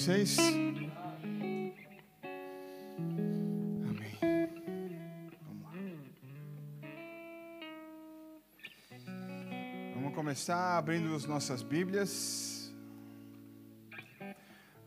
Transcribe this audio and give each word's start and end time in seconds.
vocês? 0.00 0.38
Amém. 0.38 1.70
Vamos 5.46 5.62
lá. 5.62 5.72
Vamos 9.94 10.14
começar 10.14 10.78
abrindo 10.78 11.14
as 11.14 11.26
nossas 11.26 11.62
Bíblias 11.62 12.72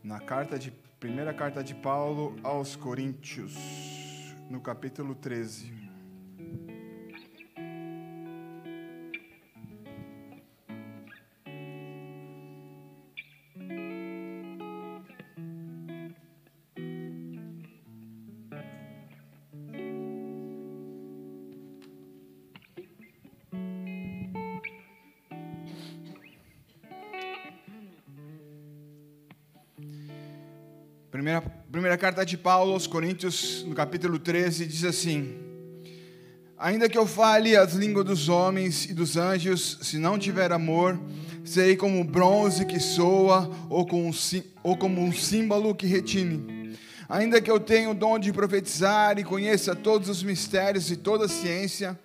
na 0.02 0.18
carta 0.18 0.58
de 0.58 0.72
primeira 0.98 1.32
carta 1.32 1.62
de 1.62 1.76
Paulo 1.76 2.34
aos 2.42 2.74
Coríntios, 2.74 3.54
no 4.50 4.60
capítulo 4.60 5.14
13. 5.14 5.83
Carta 32.04 32.26
de 32.26 32.36
Paulo 32.36 32.74
aos 32.74 32.86
Coríntios, 32.86 33.64
no 33.66 33.74
capítulo 33.74 34.18
13, 34.18 34.66
diz 34.66 34.84
assim: 34.84 35.38
Ainda 36.58 36.86
que 36.86 36.98
eu 36.98 37.06
fale 37.06 37.56
as 37.56 37.72
línguas 37.72 38.04
dos 38.04 38.28
homens 38.28 38.84
e 38.84 38.92
dos 38.92 39.16
anjos, 39.16 39.78
se 39.80 39.96
não 39.96 40.18
tiver 40.18 40.52
amor, 40.52 41.00
serei 41.42 41.76
como 41.76 42.04
bronze 42.04 42.66
que 42.66 42.78
soa 42.78 43.50
ou, 43.70 43.86
com 43.86 44.06
um, 44.06 44.12
ou 44.62 44.76
como 44.76 45.00
um 45.00 45.14
símbolo 45.14 45.74
que 45.74 45.86
retine. 45.86 46.76
Ainda 47.08 47.40
que 47.40 47.50
eu 47.50 47.58
tenha 47.58 47.88
o 47.88 47.94
dom 47.94 48.18
de 48.18 48.34
profetizar 48.34 49.18
e 49.18 49.24
conheça 49.24 49.74
todos 49.74 50.10
os 50.10 50.22
mistérios 50.22 50.90
e 50.90 50.98
toda 50.98 51.24
a 51.24 51.28
ciência, 51.28 51.98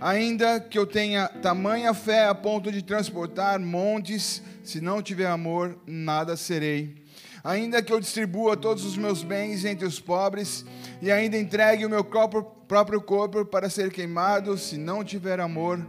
ainda 0.00 0.60
que 0.60 0.78
eu 0.78 0.86
tenha 0.86 1.28
tamanha 1.28 1.92
fé 1.92 2.26
a 2.26 2.34
ponto 2.34 2.72
de 2.72 2.80
transportar 2.80 3.60
montes, 3.60 4.42
se 4.64 4.80
não 4.80 5.02
tiver 5.02 5.26
amor, 5.26 5.76
nada 5.86 6.38
serei. 6.38 7.01
Ainda 7.44 7.82
que 7.82 7.92
eu 7.92 7.98
distribua 7.98 8.56
todos 8.56 8.84
os 8.84 8.96
meus 8.96 9.24
bens 9.24 9.64
entre 9.64 9.84
os 9.84 9.98
pobres 9.98 10.64
e 11.00 11.10
ainda 11.10 11.36
entregue 11.36 11.84
o 11.84 11.90
meu 11.90 12.04
próprio 12.04 13.00
corpo 13.00 13.44
para 13.44 13.68
ser 13.68 13.90
queimado, 13.90 14.56
se 14.56 14.76
não 14.76 15.02
tiver 15.02 15.40
amor, 15.40 15.84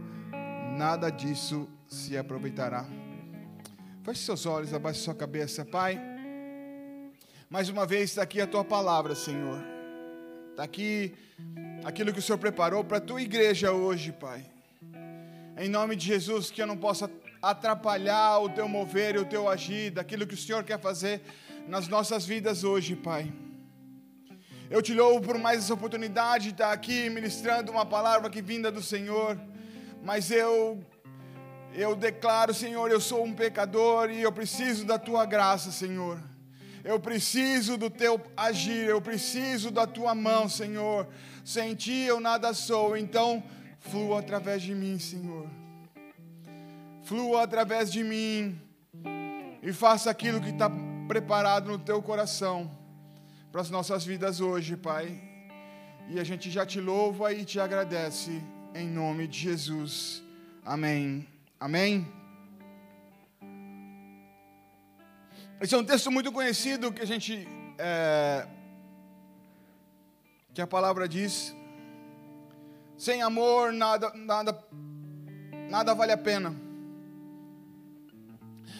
nada 0.76 1.10
disso 1.10 1.68
se 1.86 2.16
aproveitará. 2.16 2.84
Feche 4.02 4.22
seus 4.22 4.44
olhos, 4.46 4.74
abaixe 4.74 5.00
sua 5.00 5.14
cabeça, 5.14 5.64
Pai. 5.64 6.00
Mais 7.48 7.68
uma 7.68 7.86
vez 7.86 8.10
está 8.10 8.22
aqui 8.22 8.40
a 8.40 8.46
tua 8.46 8.64
palavra, 8.64 9.14
Senhor. 9.14 9.62
Está 10.50 10.64
aqui 10.64 11.14
aquilo 11.84 12.12
que 12.12 12.18
o 12.18 12.22
Senhor 12.22 12.38
preparou 12.38 12.82
para 12.82 12.98
a 12.98 13.00
tua 13.00 13.22
igreja 13.22 13.70
hoje, 13.70 14.10
Pai. 14.10 14.44
Em 15.56 15.68
nome 15.68 15.94
de 15.94 16.04
Jesus, 16.04 16.50
que 16.50 16.60
eu 16.60 16.66
não 16.66 16.76
possa 16.76 17.08
atrapalhar 17.40 18.40
o 18.40 18.48
teu 18.48 18.66
mover 18.66 19.14
e 19.14 19.18
o 19.18 19.24
teu 19.24 19.48
agir, 19.48 19.90
daquilo 19.90 20.26
que 20.26 20.34
o 20.34 20.36
Senhor 20.36 20.64
quer 20.64 20.80
fazer 20.80 21.22
nas 21.66 21.88
nossas 21.88 22.26
vidas 22.26 22.64
hoje, 22.64 22.94
Pai. 22.94 23.32
Eu 24.70 24.82
te 24.82 24.94
louvo 24.94 25.20
por 25.20 25.38
mais 25.38 25.60
essa 25.60 25.74
oportunidade 25.74 26.44
de 26.44 26.50
estar 26.50 26.72
aqui 26.72 27.08
ministrando 27.10 27.70
uma 27.70 27.86
palavra 27.86 28.30
que 28.30 28.42
vinda 28.42 28.70
do 28.70 28.82
Senhor, 28.82 29.38
mas 30.02 30.30
eu 30.30 30.84
eu 31.72 31.96
declaro, 31.96 32.54
Senhor, 32.54 32.88
eu 32.88 33.00
sou 33.00 33.24
um 33.24 33.34
pecador 33.34 34.08
e 34.08 34.22
eu 34.22 34.30
preciso 34.30 34.84
da 34.84 34.96
tua 34.96 35.26
graça, 35.26 35.72
Senhor. 35.72 36.20
Eu 36.84 37.00
preciso 37.00 37.76
do 37.76 37.90
teu 37.90 38.20
agir, 38.36 38.86
eu 38.86 39.00
preciso 39.00 39.70
da 39.70 39.86
tua 39.86 40.14
mão, 40.14 40.48
Senhor. 40.48 41.08
Sem 41.44 41.74
ti 41.74 42.02
eu 42.02 42.20
nada 42.20 42.54
sou, 42.54 42.96
então 42.96 43.42
flua 43.80 44.20
através 44.20 44.62
de 44.62 44.74
mim, 44.74 44.98
Senhor. 44.98 45.48
Flua 47.02 47.42
através 47.42 47.90
de 47.90 48.04
mim 48.04 48.56
e 49.62 49.72
faça 49.72 50.10
aquilo 50.10 50.40
que 50.40 50.50
está 50.50 50.70
preparado 51.06 51.70
no 51.70 51.78
teu 51.78 52.02
coração 52.02 52.70
para 53.52 53.60
as 53.60 53.70
nossas 53.70 54.04
vidas 54.04 54.40
hoje, 54.40 54.76
Pai. 54.76 55.20
E 56.08 56.18
a 56.18 56.24
gente 56.24 56.50
já 56.50 56.66
te 56.66 56.80
louva 56.80 57.32
e 57.32 57.44
te 57.44 57.60
agradece 57.60 58.42
em 58.74 58.88
nome 58.88 59.26
de 59.26 59.38
Jesus. 59.38 60.22
Amém. 60.64 61.26
Amém. 61.60 62.06
Esse 65.60 65.74
é 65.74 65.78
um 65.78 65.84
texto 65.84 66.10
muito 66.10 66.32
conhecido 66.32 66.92
que 66.92 67.00
a 67.00 67.06
gente 67.06 67.46
é, 67.78 68.46
que 70.52 70.60
a 70.60 70.66
palavra 70.66 71.08
diz: 71.08 71.54
sem 72.96 73.22
amor 73.22 73.72
nada 73.72 74.12
nada 74.14 74.58
nada 75.70 75.94
vale 75.94 76.12
a 76.12 76.18
pena. 76.18 76.54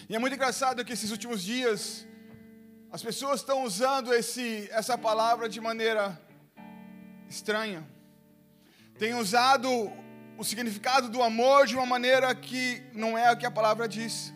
E 0.09 0.15
é 0.15 0.19
muito 0.19 0.35
engraçado 0.35 0.85
que 0.85 0.93
esses 0.93 1.11
últimos 1.11 1.43
dias 1.43 2.07
as 2.95 3.03
pessoas 3.03 3.41
estão 3.41 3.65
usando 3.65 4.15
esse, 4.15 4.69
essa 4.71 4.97
palavra 4.97 5.49
de 5.49 5.61
maneira 5.61 6.17
estranha. 7.29 7.85
Tem 8.97 9.15
usado 9.15 9.69
o 10.39 10.45
significado 10.45 11.09
do 11.09 11.21
amor 11.21 11.67
de 11.67 11.75
uma 11.75 11.87
maneira 11.95 12.33
que 12.37 12.81
não 12.93 13.19
é 13.19 13.33
o 13.33 13.37
que 13.37 13.45
a 13.45 13.51
palavra 13.51 13.89
diz. 13.89 14.33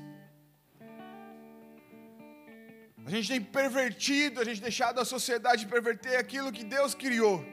A 3.07 3.11
gente 3.11 3.29
tem 3.29 3.41
pervertido, 3.41 4.41
a 4.41 4.45
gente 4.45 4.61
deixado 4.61 4.99
a 4.99 5.05
sociedade 5.05 5.65
perverter 5.65 6.19
aquilo 6.19 6.51
que 6.51 6.65
Deus 6.65 6.97
criou. 6.97 7.47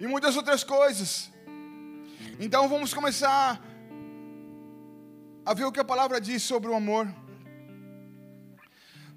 E 0.00 0.06
muitas 0.08 0.34
outras 0.34 0.64
coisas. 0.64 1.30
Então 2.40 2.68
vamos 2.68 2.92
começar 2.92 3.62
a 5.44 5.54
ver 5.54 5.64
o 5.64 5.70
que 5.70 5.78
a 5.78 5.84
palavra 5.84 6.20
diz 6.20 6.42
sobre 6.42 6.68
o 6.68 6.74
amor. 6.74 7.06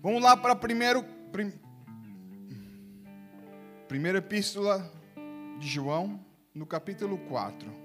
Vamos 0.01 0.23
lá 0.23 0.37
para 0.37 0.55
primeiro, 0.55 1.03
prim, 1.29 1.51
primeira 3.89 4.19
epístola 4.19 4.89
de 5.59 5.67
João, 5.67 6.23
no 6.55 6.65
capítulo 6.65 7.17
4. 7.27 7.78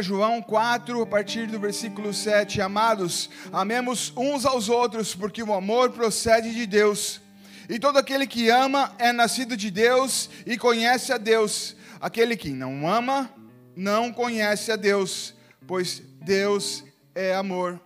João 0.00 0.40
4, 0.40 1.02
a 1.02 1.06
partir 1.06 1.46
do 1.46 1.58
versículo 1.58 2.12
7. 2.12 2.60
Amados, 2.60 3.28
amemos 3.52 4.12
uns 4.16 4.44
aos 4.44 4.68
outros, 4.68 5.14
porque 5.14 5.42
o 5.42 5.52
amor 5.52 5.90
procede 5.90 6.54
de 6.54 6.66
Deus. 6.66 7.20
E 7.68 7.78
todo 7.78 7.98
aquele 7.98 8.26
que 8.26 8.48
ama 8.48 8.94
é 8.98 9.12
nascido 9.12 9.56
de 9.56 9.70
Deus 9.70 10.30
e 10.46 10.56
conhece 10.56 11.12
a 11.12 11.18
Deus. 11.18 11.74
Aquele 12.00 12.36
que 12.36 12.50
não 12.50 12.88
ama, 12.88 13.32
não 13.74 14.12
conhece 14.12 14.70
a 14.70 14.76
Deus, 14.76 15.34
pois 15.66 16.00
Deus 16.20 16.84
é 17.14 17.34
amor. 17.34 17.80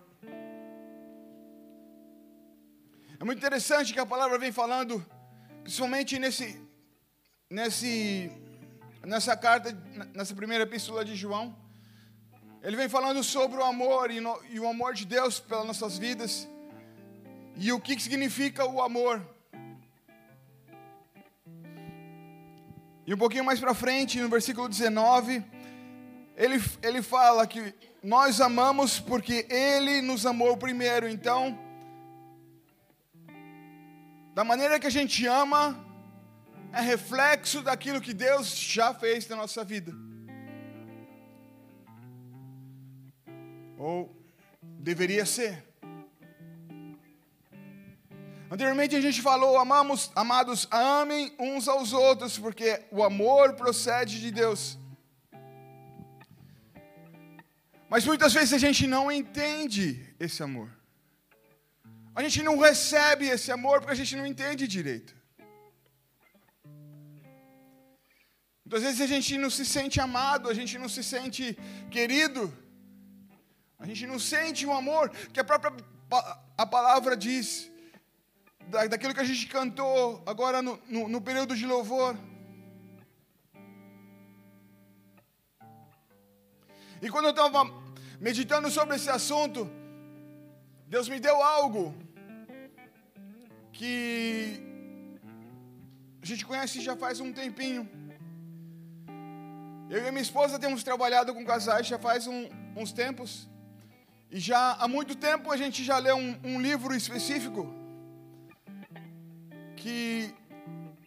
É 3.19 3.23
muito 3.23 3.39
interessante 3.39 3.93
que 3.93 3.99
a 3.99 4.05
palavra 4.05 4.37
vem 4.37 4.51
falando, 4.51 5.03
principalmente 5.63 6.19
nesse, 6.19 6.61
nesse, 7.49 8.31
nessa 9.03 9.35
carta, 9.35 9.75
nessa 10.13 10.35
primeira 10.35 10.63
epístola 10.63 11.03
de 11.03 11.15
João 11.15 11.66
ele 12.61 12.75
vem 12.75 12.89
falando 12.89 13.23
sobre 13.23 13.57
o 13.57 13.63
amor 13.63 14.11
e, 14.11 14.19
no, 14.19 14.39
e 14.49 14.59
o 14.59 14.67
amor 14.67 14.93
de 14.93 15.05
Deus 15.05 15.39
pelas 15.39 15.65
nossas 15.65 15.97
vidas. 15.97 16.47
E 17.55 17.71
o 17.71 17.79
que 17.79 17.99
significa 17.99 18.65
o 18.65 18.81
amor. 18.81 19.21
E 23.05 23.13
um 23.13 23.17
pouquinho 23.17 23.45
mais 23.45 23.59
para 23.59 23.73
frente, 23.73 24.19
no 24.19 24.29
versículo 24.29 24.67
19, 24.67 25.43
ele, 26.35 26.61
ele 26.83 27.01
fala 27.01 27.47
que 27.47 27.73
nós 28.03 28.39
amamos 28.39 28.99
porque 28.99 29.45
Ele 29.49 30.01
nos 30.01 30.25
amou 30.25 30.55
primeiro. 30.55 31.07
Então, 31.07 31.57
da 34.33 34.43
maneira 34.43 34.79
que 34.79 34.87
a 34.87 34.91
gente 34.91 35.25
ama, 35.25 35.83
é 36.71 36.81
reflexo 36.81 37.61
daquilo 37.61 37.99
que 37.99 38.13
Deus 38.13 38.55
já 38.55 38.93
fez 38.93 39.27
na 39.27 39.35
nossa 39.35 39.63
vida. 39.63 39.91
Ou 43.77 44.15
deveria 44.61 45.25
ser. 45.25 45.63
Anteriormente 48.49 48.95
a 48.95 49.01
gente 49.01 49.21
falou, 49.21 49.57
amamos, 49.57 50.09
amados, 50.15 50.67
amem 50.71 51.33
uns 51.37 51.67
aos 51.67 51.91
outros, 51.91 52.39
porque 52.39 52.81
o 52.91 53.03
amor 53.03 53.53
procede 53.53 54.21
de 54.21 54.31
Deus. 54.31 54.77
Mas 57.89 58.05
muitas 58.05 58.33
vezes 58.33 58.53
a 58.53 58.57
gente 58.57 58.87
não 58.87 59.11
entende 59.11 60.15
esse 60.19 60.41
amor. 60.41 60.69
A 62.15 62.21
gente 62.23 62.41
não 62.41 62.57
recebe 62.57 63.27
esse 63.27 63.51
amor 63.51 63.79
porque 63.79 63.93
a 63.93 64.01
gente 64.01 64.15
não 64.15 64.25
entende 64.25 64.67
direito. 64.67 65.15
Muitas 68.65 68.83
vezes 68.83 69.01
a 69.01 69.07
gente 69.07 69.37
não 69.37 69.49
se 69.49 69.65
sente 69.65 69.99
amado, 70.01 70.49
a 70.49 70.53
gente 70.53 70.77
não 70.77 70.89
se 70.89 71.03
sente 71.03 71.57
querido. 71.89 72.41
A 73.79 73.85
gente 73.85 74.07
não 74.07 74.19
sente 74.19 74.65
o 74.65 74.73
amor 74.73 75.09
que 75.33 75.39
a 75.39 75.43
própria 75.43 75.71
a 76.57 76.65
palavra 76.65 77.15
diz, 77.15 77.69
daquilo 78.89 79.13
que 79.13 79.19
a 79.19 79.29
gente 79.31 79.47
cantou 79.47 80.23
agora 80.25 80.61
no, 80.61 80.79
no, 80.87 81.07
no 81.07 81.21
período 81.21 81.55
de 81.55 81.65
louvor. 81.65 82.17
E 87.01 87.09
quando 87.09 87.25
eu 87.25 87.31
estava 87.31 87.65
meditando 88.19 88.71
sobre 88.71 88.95
esse 88.95 89.09
assunto, 89.09 89.69
Deus 90.87 91.07
me 91.07 91.19
deu 91.19 91.41
algo 91.43 91.93
que 93.71 94.59
a 96.21 96.25
gente 96.25 96.45
conhece 96.45 96.81
já 96.81 96.95
faz 96.95 97.19
um 97.19 97.31
tempinho. 97.31 97.87
Eu 99.89 100.05
e 100.05 100.11
minha 100.11 100.21
esposa 100.21 100.57
temos 100.57 100.83
trabalhado 100.83 101.33
com 101.33 101.45
casais 101.45 101.87
já 101.87 101.99
faz 101.99 102.25
um, 102.25 102.49
uns 102.75 102.91
tempos. 102.91 103.47
E 104.29 104.39
já 104.39 104.73
há 104.73 104.87
muito 104.87 105.15
tempo 105.15 105.51
a 105.51 105.57
gente 105.57 105.83
já 105.83 105.97
leu 105.97 106.17
um, 106.17 106.37
um 106.43 106.61
livro 106.61 106.93
específico 106.93 107.73
que 109.77 110.33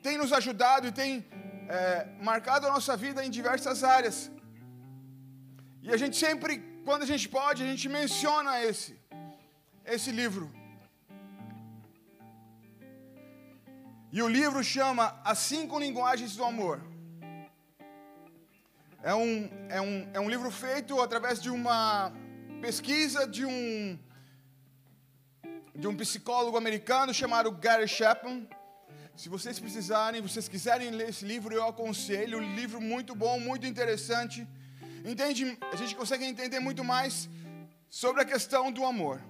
tem 0.02 0.16
nos 0.16 0.32
ajudado 0.32 0.86
e 0.88 0.92
tem 0.92 1.26
é, 1.68 2.08
marcado 2.22 2.66
a 2.66 2.70
nossa 2.70 2.96
vida 2.96 3.24
em 3.24 3.30
diversas 3.30 3.84
áreas. 3.84 4.30
E 5.82 5.92
a 5.92 5.98
gente 5.98 6.16
sempre, 6.16 6.58
quando 6.84 7.02
a 7.02 7.06
gente 7.06 7.28
pode, 7.28 7.62
a 7.62 7.66
gente 7.66 7.88
menciona 7.88 8.62
esse, 8.64 8.98
esse 9.84 10.10
livro. 10.10 10.50
E 14.10 14.22
o 14.22 14.28
livro 14.28 14.64
chama 14.64 15.20
As 15.24 15.38
Cinco 15.38 15.78
Linguagens 15.78 16.34
do 16.36 16.44
Amor. 16.44 16.80
É 19.02 19.14
um, 19.14 19.48
é 19.68 19.80
um, 19.80 20.10
é 20.14 20.20
um 20.20 20.28
livro 20.28 20.50
feito 20.50 21.00
através 21.00 21.40
de 21.40 21.50
uma 21.50 22.12
pesquisa 22.60 23.26
de 23.26 23.44
um, 23.46 23.98
de 25.74 25.86
um 25.88 25.96
psicólogo 25.96 26.56
americano 26.56 27.12
chamado 27.12 27.50
Gary 27.50 27.88
Chapman. 27.88 28.46
Se 29.16 29.28
vocês 29.28 29.58
precisarem, 29.58 30.20
vocês 30.20 30.46
quiserem 30.46 30.90
ler 30.90 31.08
esse 31.08 31.24
livro, 31.24 31.54
eu 31.54 31.66
aconselho. 31.66 32.38
Um 32.38 32.54
livro 32.54 32.80
muito 32.80 33.14
bom, 33.14 33.40
muito 33.40 33.66
interessante. 33.66 34.46
Entende? 35.04 35.58
A 35.72 35.76
gente 35.76 35.96
consegue 35.96 36.24
entender 36.24 36.60
muito 36.60 36.84
mais 36.84 37.28
sobre 37.88 38.22
a 38.22 38.24
questão 38.26 38.70
do 38.70 38.84
amor. 38.84 39.20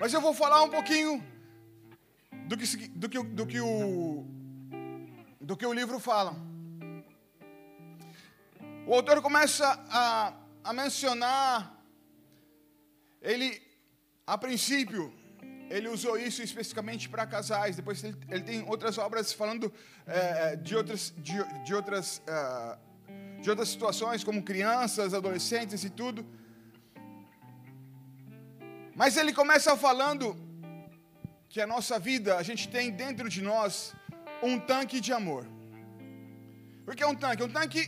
Mas 0.00 0.12
eu 0.12 0.20
vou 0.20 0.34
falar 0.34 0.62
um 0.62 0.70
pouquinho 0.70 1.24
do 2.48 2.56
que, 2.56 2.66
do 2.88 3.08
que, 3.08 3.22
do 3.22 3.46
que, 3.46 3.60
o, 3.60 4.26
do 5.40 5.56
que 5.56 5.66
o 5.66 5.72
livro 5.72 6.00
fala. 6.00 6.34
O 8.86 8.92
autor 8.92 9.22
começa 9.22 9.66
a, 9.88 10.34
a 10.64 10.72
mencionar, 10.72 11.73
ele, 13.24 13.60
a 14.26 14.38
princípio, 14.38 15.12
ele 15.68 15.88
usou 15.88 16.16
isso 16.16 16.42
especificamente 16.42 17.08
para 17.08 17.26
casais. 17.26 17.74
Depois 17.74 18.04
ele, 18.04 18.16
ele, 18.28 18.42
tem 18.42 18.64
outras 18.68 18.98
obras 18.98 19.32
falando 19.32 19.72
é, 20.06 20.54
de 20.56 20.76
outras, 20.76 21.12
de, 21.16 21.64
de 21.64 21.74
outras 21.74 22.22
uh, 22.28 22.78
de 23.44 23.50
outras 23.50 23.68
situações, 23.68 24.24
como 24.24 24.42
crianças, 24.42 25.12
adolescentes 25.12 25.84
e 25.84 25.90
tudo. 25.90 26.26
Mas 28.96 29.18
ele 29.18 29.34
começa 29.34 29.76
falando 29.76 30.34
que 31.50 31.60
a 31.60 31.66
nossa 31.66 31.98
vida, 31.98 32.38
a 32.38 32.42
gente 32.42 32.66
tem 32.68 32.90
dentro 32.90 33.28
de 33.28 33.42
nós 33.42 33.94
um 34.42 34.58
tanque 34.58 34.98
de 34.98 35.12
amor. 35.12 35.46
O 36.86 36.92
que 36.92 37.02
é 37.02 37.06
um 37.06 37.14
tanque? 37.14 37.42
Um 37.42 37.50
tanque, 37.50 37.82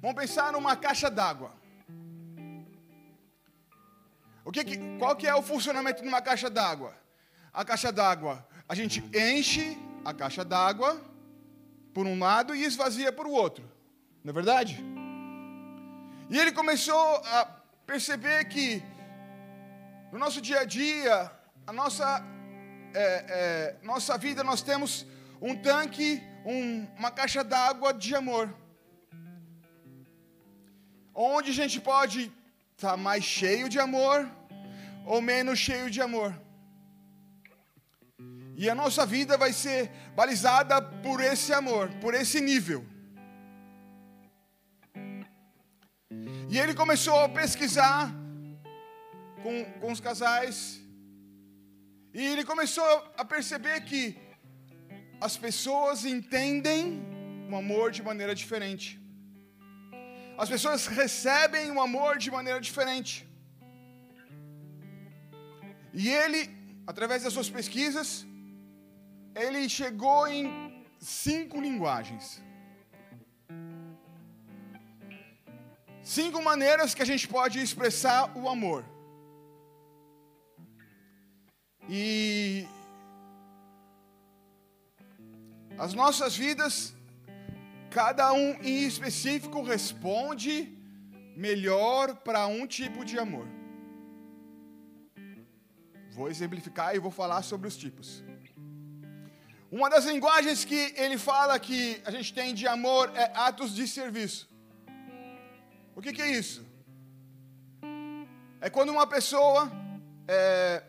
vamos 0.00 0.16
pensar 0.20 0.52
numa 0.52 0.76
caixa 0.76 1.10
d'água. 1.10 1.59
O 4.44 4.50
que, 4.50 4.64
qual 4.98 5.14
que 5.16 5.26
é 5.26 5.34
o 5.34 5.42
funcionamento 5.42 6.02
de 6.02 6.08
uma 6.08 6.22
caixa 6.22 6.48
d'água? 6.48 6.94
A 7.52 7.64
caixa 7.64 7.92
d'água, 7.92 8.46
a 8.68 8.74
gente 8.74 9.04
enche 9.14 9.78
a 10.04 10.14
caixa 10.14 10.44
d'água 10.44 11.00
por 11.92 12.06
um 12.06 12.18
lado 12.18 12.54
e 12.54 12.64
esvazia 12.64 13.12
por 13.12 13.26
o 13.26 13.32
outro. 13.32 13.64
Não 14.24 14.30
é 14.30 14.32
verdade? 14.32 14.82
E 16.30 16.38
ele 16.38 16.52
começou 16.52 17.16
a 17.26 17.44
perceber 17.86 18.44
que 18.46 18.82
no 20.12 20.18
nosso 20.18 20.40
dia 20.40 20.60
a 20.60 20.64
dia, 20.64 21.30
a 21.66 21.72
nossa, 21.72 22.24
é, 22.94 23.04
é, 23.40 23.76
nossa 23.82 24.16
vida, 24.16 24.42
nós 24.42 24.62
temos 24.62 25.06
um 25.40 25.54
tanque, 25.56 26.22
um, 26.44 26.86
uma 26.96 27.10
caixa 27.10 27.42
d'água 27.42 27.92
de 27.92 28.14
amor. 28.14 28.54
Onde 31.14 31.50
a 31.50 31.54
gente 31.54 31.80
pode 31.80 32.32
estar 32.80 32.92
tá 32.92 32.96
mais 32.96 33.22
cheio 33.22 33.68
de 33.68 33.78
amor 33.78 34.26
ou 35.04 35.20
menos 35.20 35.58
cheio 35.58 35.90
de 35.90 36.00
amor. 36.00 36.30
E 38.56 38.68
a 38.68 38.74
nossa 38.74 39.04
vida 39.04 39.36
vai 39.36 39.52
ser 39.52 39.90
balizada 40.14 40.80
por 40.80 41.20
esse 41.20 41.52
amor, 41.52 41.90
por 42.00 42.14
esse 42.14 42.40
nível. 42.40 42.84
E 46.52 46.58
ele 46.58 46.74
começou 46.74 47.18
a 47.20 47.28
pesquisar 47.28 48.12
com, 49.42 49.64
com 49.80 49.92
os 49.92 50.00
casais. 50.00 50.80
E 52.14 52.22
ele 52.32 52.44
começou 52.44 52.92
a 53.16 53.24
perceber 53.24 53.80
que 53.82 54.02
as 55.20 55.36
pessoas 55.36 56.04
entendem 56.04 57.02
o 57.50 57.56
amor 57.56 57.90
de 57.90 58.02
maneira 58.02 58.34
diferente. 58.34 58.99
As 60.36 60.48
pessoas 60.48 60.86
recebem 60.86 61.70
o 61.70 61.80
amor 61.80 62.18
de 62.18 62.30
maneira 62.30 62.60
diferente. 62.60 63.28
E 65.92 66.08
ele, 66.08 66.48
através 66.86 67.22
das 67.22 67.32
suas 67.32 67.50
pesquisas, 67.50 68.26
ele 69.34 69.68
chegou 69.68 70.26
em 70.26 70.84
cinco 70.98 71.60
linguagens. 71.60 72.42
Cinco 76.02 76.42
maneiras 76.42 76.94
que 76.94 77.02
a 77.02 77.10
gente 77.12 77.26
pode 77.28 77.58
expressar 77.60 78.36
o 78.36 78.48
amor. 78.48 78.84
E 81.88 82.66
as 85.78 85.92
nossas 85.94 86.36
vidas, 86.36 86.94
cada 87.90 88.32
um 88.32 88.48
em 88.62 88.84
específico 88.90 89.62
responde 89.62 90.52
melhor 91.36 92.14
para 92.26 92.46
um 92.46 92.66
tipo 92.66 93.04
de 93.04 93.18
amor. 93.18 93.46
Vou 96.12 96.28
exemplificar 96.28 96.94
e 96.94 96.98
vou 96.98 97.10
falar 97.10 97.42
sobre 97.42 97.66
os 97.66 97.76
tipos. 97.76 98.22
Uma 99.70 99.88
das 99.88 100.04
linguagens 100.04 100.64
que 100.64 100.80
ele 100.96 101.18
fala 101.18 101.58
que 101.58 102.00
a 102.04 102.10
gente 102.10 102.32
tem 102.32 102.54
de 102.54 102.66
amor 102.66 103.12
é 103.14 103.30
atos 103.34 103.74
de 103.74 103.86
serviço. 103.86 104.48
O 105.94 106.00
que, 106.02 106.12
que 106.12 106.22
é 106.22 106.30
isso? 106.30 106.64
É 108.60 108.68
quando 108.68 108.90
uma 108.90 109.06
pessoa 109.06 109.70
é, 110.28 110.82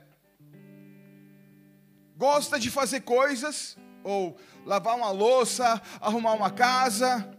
gosta 2.18 2.60
de 2.60 2.70
fazer 2.70 3.02
coisas, 3.02 3.78
ou 4.04 4.38
lavar 4.66 4.96
uma 4.96 5.12
louça, 5.12 5.82
arrumar 6.00 6.34
uma 6.34 6.52
casa, 6.52 7.38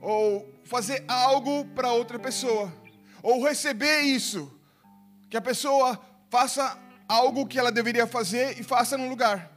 ou 0.00 0.48
fazer 0.64 1.04
algo 1.08 1.64
para 1.74 1.92
outra 1.92 2.18
pessoa, 2.18 2.72
ou 3.22 3.44
receber 3.44 4.00
isso, 4.02 4.52
que 5.28 5.36
a 5.36 5.40
pessoa 5.40 6.00
faça 6.28 6.78
algo 7.08 7.46
que 7.46 7.58
ela 7.58 7.72
deveria 7.72 8.06
fazer 8.06 8.60
e 8.60 8.62
faça 8.62 8.96
no 8.96 9.08
lugar. 9.08 9.50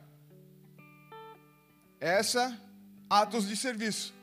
Essa 2.00 2.58
atos 3.10 3.48
de 3.48 3.58
serviço. 3.58 4.14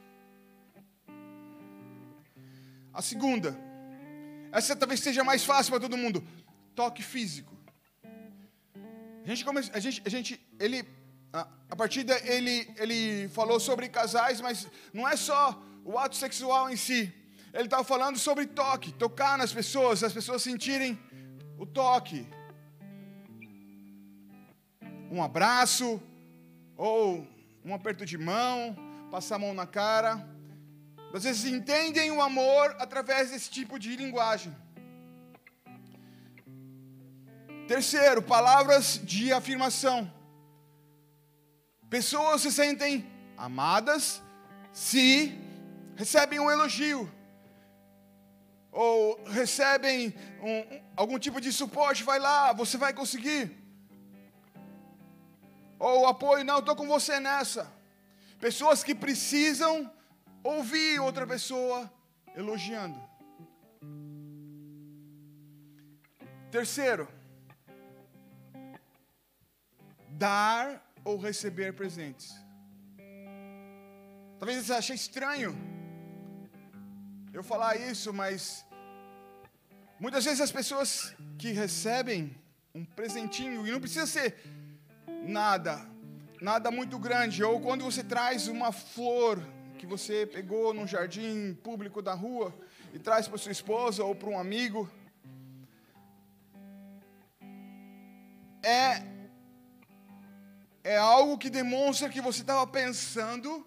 A 2.95 3.03
segunda, 3.03 3.55
essa 4.53 4.75
talvez 4.75 5.01
seja 5.01 5.23
mais 5.23 5.45
fácil 5.45 5.73
para 5.73 5.81
todo 5.81 5.97
mundo. 5.99 6.27
Toque 6.75 7.03
físico. 7.03 7.55
A 9.23 9.29
gente, 9.29 9.45
come, 9.45 9.61
a 9.73 9.81
gente, 9.81 10.03
a 10.05 10.09
gente 10.09 10.41
ele, 10.59 10.89
a, 11.33 11.47
a 11.71 11.77
partida 11.77 12.19
ele, 12.25 12.69
ele 12.77 13.29
falou 13.29 13.59
sobre 13.61 13.89
casais, 13.89 14.41
mas 14.41 14.67
não 14.93 15.07
é 15.09 15.17
só 15.17 15.61
o 15.85 15.99
ato 15.99 16.17
sexual 16.17 16.71
em 16.71 16.77
si. 16.77 17.13
Ele 17.53 17.65
estava 17.65 17.85
falando 17.85 18.19
sobre 18.19 18.47
toque, 18.47 18.93
tocar 18.93 19.39
nas 19.39 19.53
pessoas, 19.53 20.03
as 20.03 20.13
pessoas 20.13 20.43
sentirem 20.43 20.99
o 21.59 21.65
toque. 21.65 22.27
um 25.11 25.23
abraço, 25.23 26.03
ou 26.77 27.27
um 27.65 27.75
aperto 27.75 28.05
de 28.05 28.19
mão, 28.19 28.77
passar 29.11 29.37
a 29.37 29.39
mão 29.39 29.55
na 29.55 29.67
cara. 29.67 30.29
Vocês 31.13 31.45
entendem 31.45 32.11
o 32.11 32.21
amor 32.21 32.77
através 32.79 33.31
desse 33.31 33.49
tipo 33.51 33.79
de 33.79 33.97
linguagem. 33.97 34.55
Terceiro, 37.67 38.23
palavras 38.23 39.01
de 39.03 39.33
afirmação. 39.33 40.13
Pessoas 41.89 42.43
se 42.43 42.53
sentem 42.53 43.07
amadas 43.37 44.23
se 44.73 45.35
recebem 45.97 46.39
um 46.39 46.51
elogio 46.51 47.11
ou 48.71 49.25
recebem 49.25 50.15
um, 50.43 50.83
algum 50.95 51.19
tipo 51.19 51.41
de 51.41 51.51
suporte, 51.51 52.03
vai 52.03 52.19
lá, 52.19 52.53
você 52.53 52.77
vai 52.77 52.93
conseguir. 52.93 53.57
Ou 55.79 56.07
apoio, 56.07 56.45
não, 56.45 56.59
estou 56.59 56.77
com 56.77 56.87
você 56.87 57.19
nessa. 57.19 57.73
Pessoas 58.39 58.85
que 58.85 58.95
precisam 58.95 59.91
ouvir 60.45 61.01
outra 61.01 61.27
pessoa 61.27 61.91
elogiando. 62.35 63.01
Terceiro, 66.51 67.09
dar 70.09 70.86
ou 71.07 71.17
receber 71.17 71.73
presentes. 71.73 72.35
Talvez 74.41 74.67
você 74.67 74.73
ache 74.73 74.93
estranho 74.93 75.57
eu 77.33 77.45
falar 77.45 77.77
isso, 77.77 78.13
mas 78.13 78.67
muitas 80.01 80.25
vezes 80.25 80.41
as 80.41 80.51
pessoas 80.51 81.15
que 81.39 81.53
recebem 81.53 82.35
um 82.75 82.85
presentinho, 82.85 83.65
e 83.67 83.71
não 83.71 83.81
precisa 83.81 84.07
ser 84.07 84.35
nada, 85.23 85.89
nada 86.41 86.73
muito 86.73 86.99
grande, 86.99 87.45
ou 87.45 87.61
quando 87.61 87.85
você 87.85 88.03
traz 88.03 88.49
uma 88.49 88.73
flor 88.73 89.41
que 89.79 89.87
você 89.87 90.27
pegou 90.27 90.75
num 90.75 90.89
jardim 90.89 91.55
público 91.63 92.03
da 92.03 92.15
rua 92.15 92.53
e 92.93 92.99
traz 92.99 93.29
para 93.29 93.39
sua 93.39 93.53
esposa 93.53 94.03
ou 94.03 94.15
para 94.15 94.29
um 94.29 94.39
amigo, 94.39 94.91
é 98.65 99.16
é 100.87 100.97
algo 100.97 101.37
que 101.37 101.51
demonstra 101.51 102.09
que 102.09 102.21
você 102.21 102.43
estava 102.43 102.65
pensando 102.65 103.67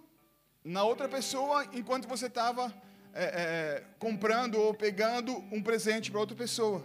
na 0.63 0.83
outra 0.85 1.09
pessoa 1.09 1.67
enquanto 1.73 2.07
você 2.07 2.27
estava 2.27 2.73
é, 3.13 3.25
é, 3.25 3.83
comprando 3.99 4.55
ou 4.55 4.73
pegando 4.73 5.35
um 5.51 5.61
presente 5.61 6.09
para 6.09 6.21
outra 6.21 6.37
pessoa. 6.37 6.81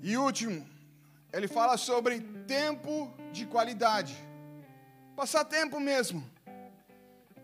E 0.00 0.16
último, 0.16 0.64
ele 1.32 1.48
fala 1.48 1.76
sobre 1.76 2.20
tempo 2.46 3.12
de 3.32 3.44
qualidade. 3.44 4.14
Passar 5.16 5.44
tempo 5.44 5.80
mesmo. 5.80 6.24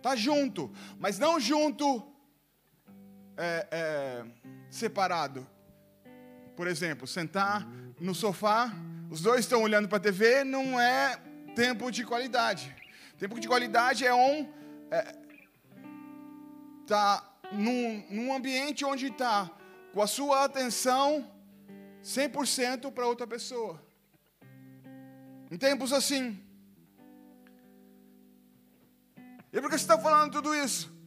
Tá 0.00 0.14
junto, 0.14 0.70
mas 1.00 1.18
não 1.18 1.40
junto 1.40 2.00
é, 3.37 3.66
é, 3.72 4.25
separado. 4.70 5.44
Por 6.54 6.68
exemplo, 6.68 7.08
sentar 7.08 7.66
no 8.00 8.14
sofá, 8.14 8.73
os 9.11 9.21
dois 9.21 9.40
estão 9.40 9.62
olhando 9.62 9.88
para 9.88 9.99
a 9.99 10.00
TV, 10.00 10.42
não 10.42 10.80
é 10.80 11.21
tempo 11.54 11.90
de 11.90 12.04
qualidade. 12.04 12.75
Tempo 13.19 13.38
de 13.38 13.47
qualidade 13.47 14.07
é 14.07 14.14
um. 14.14 14.49
É, 14.90 15.14
tá 16.87 17.30
num, 17.52 18.04
num 18.11 18.35
ambiente 18.35 18.85
onde 18.85 19.07
está 19.07 19.50
com 19.92 20.00
a 20.00 20.07
sua 20.07 20.45
atenção 20.45 21.30
100% 22.02 22.90
para 22.92 23.07
outra 23.07 23.26
pessoa. 23.26 23.80
Em 25.50 25.59
tempos 25.59 25.92
assim. 25.92 26.42
E 29.52 29.61
por 29.61 29.69
que 29.69 29.76
você 29.76 29.85
está 29.85 29.99
falando 29.99 30.33
tudo 30.33 30.54
isso? 30.54 31.00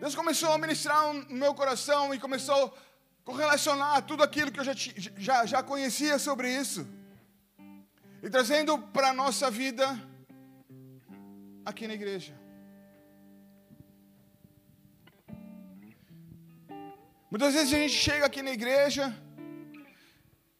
Deus 0.00 0.14
começou 0.14 0.50
a 0.50 0.56
ministrar 0.56 1.12
no 1.12 1.36
meu 1.36 1.52
coração 1.54 2.14
e 2.14 2.18
começou 2.18 2.60
a 2.64 2.70
correlacionar 3.22 4.00
tudo 4.10 4.22
aquilo 4.22 4.50
que 4.50 4.58
eu 4.58 4.64
já, 4.64 4.72
já, 4.74 5.44
já 5.44 5.62
conhecia 5.62 6.18
sobre 6.18 6.48
isso 6.50 6.88
e 8.22 8.30
trazendo 8.30 8.78
para 8.94 9.10
a 9.10 9.12
nossa 9.12 9.50
vida 9.50 9.84
aqui 11.66 11.86
na 11.86 11.92
igreja. 11.92 12.32
Muitas 17.30 17.52
vezes 17.52 17.74
a 17.74 17.76
gente 17.76 17.92
chega 17.92 18.24
aqui 18.24 18.40
na 18.40 18.52
igreja 18.52 19.14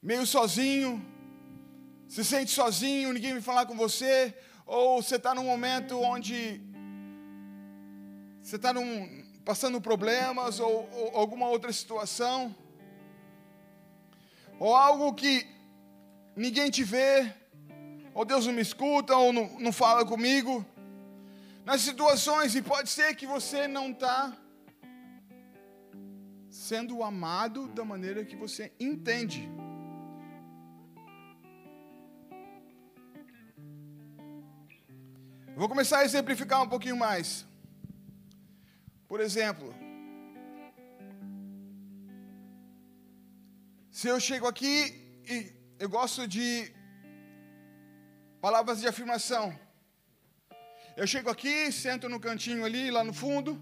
meio 0.02 0.26
sozinho, 0.26 0.92
se 2.06 2.22
sente 2.26 2.50
sozinho, 2.50 3.14
ninguém 3.14 3.32
vem 3.32 3.42
falar 3.42 3.64
com 3.64 3.74
você, 3.74 4.34
ou 4.66 5.02
você 5.02 5.16
está 5.16 5.34
num 5.34 5.44
momento 5.44 5.98
onde 5.98 6.60
você 8.42 8.56
está 8.56 8.72
passando 9.44 9.80
problemas 9.80 10.60
ou, 10.60 10.88
ou 10.92 11.16
alguma 11.16 11.48
outra 11.48 11.72
situação, 11.72 12.54
ou 14.58 14.74
algo 14.74 15.14
que 15.14 15.46
ninguém 16.36 16.70
te 16.70 16.84
vê, 16.84 17.32
ou 18.14 18.24
Deus 18.24 18.46
não 18.46 18.52
me 18.52 18.62
escuta, 18.62 19.16
ou 19.16 19.32
não, 19.32 19.58
não 19.58 19.72
fala 19.72 20.04
comigo. 20.04 20.64
Nas 21.64 21.80
situações, 21.82 22.54
e 22.54 22.62
pode 22.62 22.90
ser 22.90 23.14
que 23.14 23.26
você 23.26 23.68
não 23.68 23.90
está 23.90 24.36
sendo 26.50 27.02
amado 27.02 27.68
da 27.68 27.84
maneira 27.84 28.24
que 28.24 28.36
você 28.36 28.72
entende. 28.78 29.48
vou 35.60 35.68
começar 35.68 35.98
a 35.98 36.04
exemplificar 36.06 36.62
um 36.62 36.68
pouquinho 36.68 36.96
mais. 36.96 37.46
Por 39.10 39.20
exemplo, 39.20 39.74
se 43.90 44.08
eu 44.08 44.18
chego 44.20 44.46
aqui 44.46 44.74
e 45.28 45.36
eu 45.78 45.88
gosto 45.88 46.26
de 46.26 46.72
Palavras 48.40 48.80
de 48.80 48.88
afirmação. 48.88 49.54
Eu 50.96 51.06
chego 51.06 51.28
aqui, 51.28 51.70
sento 51.70 52.08
no 52.08 52.18
cantinho 52.18 52.64
ali, 52.64 52.90
lá 52.90 53.04
no 53.04 53.12
fundo. 53.12 53.60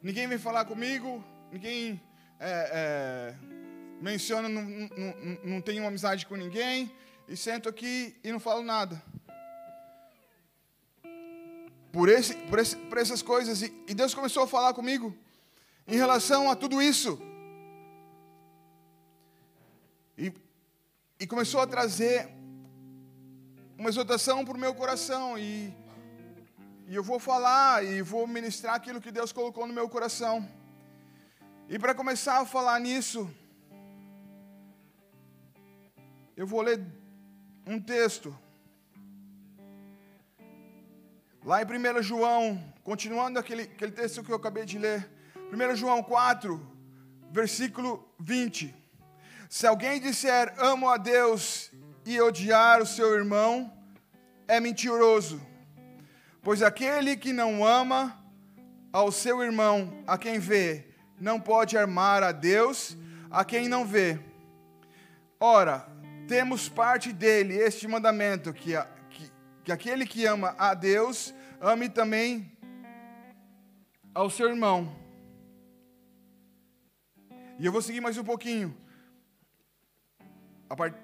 Ninguém 0.00 0.28
vem 0.28 0.38
falar 0.38 0.64
comigo. 0.66 1.24
Ninguém 1.50 2.00
é, 2.38 2.70
é, 2.72 3.34
menciona, 4.00 4.48
não, 4.48 4.62
não, 4.62 5.38
não 5.42 5.60
tenho 5.60 5.84
amizade 5.84 6.26
com 6.26 6.36
ninguém. 6.36 6.92
E 7.26 7.36
sento 7.36 7.68
aqui 7.68 8.14
e 8.22 8.30
não 8.30 8.38
falo 8.38 8.62
nada. 8.62 9.02
Por, 11.94 12.08
esse, 12.08 12.34
por, 12.34 12.58
esse, 12.58 12.76
por 12.76 12.98
essas 12.98 13.22
coisas. 13.22 13.62
E, 13.62 13.72
e 13.86 13.94
Deus 13.94 14.12
começou 14.12 14.42
a 14.42 14.48
falar 14.48 14.74
comigo 14.74 15.16
em 15.86 15.96
relação 15.96 16.50
a 16.50 16.56
tudo 16.56 16.82
isso. 16.82 17.18
E, 20.18 20.32
e 21.20 21.26
começou 21.26 21.60
a 21.60 21.66
trazer 21.68 22.28
uma 23.78 23.88
exortação 23.88 24.44
para 24.44 24.56
o 24.56 24.58
meu 24.58 24.74
coração 24.74 25.38
e, 25.38 25.72
e 26.88 26.94
eu 26.96 27.02
vou 27.02 27.20
falar 27.20 27.84
e 27.84 28.02
vou 28.02 28.26
ministrar 28.26 28.74
aquilo 28.74 29.00
que 29.00 29.12
Deus 29.12 29.32
colocou 29.32 29.64
no 29.64 29.72
meu 29.72 29.88
coração. 29.88 30.48
E 31.68 31.78
para 31.78 31.94
começar 31.94 32.40
a 32.40 32.44
falar 32.44 32.80
nisso, 32.80 33.30
eu 36.36 36.44
vou 36.46 36.60
ler 36.60 36.84
um 37.64 37.80
texto. 37.80 38.36
Lá 41.44 41.60
em 41.60 41.66
1 41.66 42.02
João, 42.02 42.58
continuando 42.82 43.38
aquele, 43.38 43.64
aquele 43.64 43.92
texto 43.92 44.24
que 44.24 44.32
eu 44.32 44.36
acabei 44.36 44.64
de 44.64 44.78
ler, 44.78 45.06
1 45.52 45.76
João 45.76 46.02
4, 46.02 46.58
versículo 47.30 48.08
20. 48.18 48.74
Se 49.50 49.66
alguém 49.66 50.00
disser 50.00 50.54
amo 50.56 50.88
a 50.88 50.96
Deus 50.96 51.70
e 52.06 52.18
odiar 52.18 52.80
o 52.80 52.86
seu 52.86 53.14
irmão 53.14 53.70
é 54.48 54.58
mentiroso. 54.58 55.38
Pois 56.42 56.62
aquele 56.62 57.14
que 57.14 57.30
não 57.30 57.62
ama 57.62 58.18
ao 58.90 59.12
seu 59.12 59.42
irmão, 59.42 60.02
a 60.06 60.16
quem 60.16 60.38
vê, 60.38 60.86
não 61.20 61.38
pode 61.38 61.76
amar 61.76 62.22
a 62.22 62.32
Deus, 62.32 62.96
a 63.30 63.44
quem 63.44 63.68
não 63.68 63.84
vê. 63.84 64.18
Ora, 65.38 65.86
temos 66.26 66.70
parte 66.70 67.12
dele 67.12 67.54
este 67.54 67.86
mandamento: 67.86 68.50
que, 68.50 68.74
que, 69.64 69.70
que 69.70 69.72
aquele 69.72 70.06
que 70.06 70.26
ama 70.26 70.54
a 70.58 70.74
Deus, 70.74 71.34
ame 71.60 71.88
também 71.88 72.52
ao 74.14 74.28
seu 74.28 74.48
irmão. 74.48 74.94
E 77.58 77.64
eu 77.64 77.72
vou 77.72 77.80
seguir 77.80 78.00
mais 78.00 78.18
um 78.18 78.24
pouquinho 78.24 78.76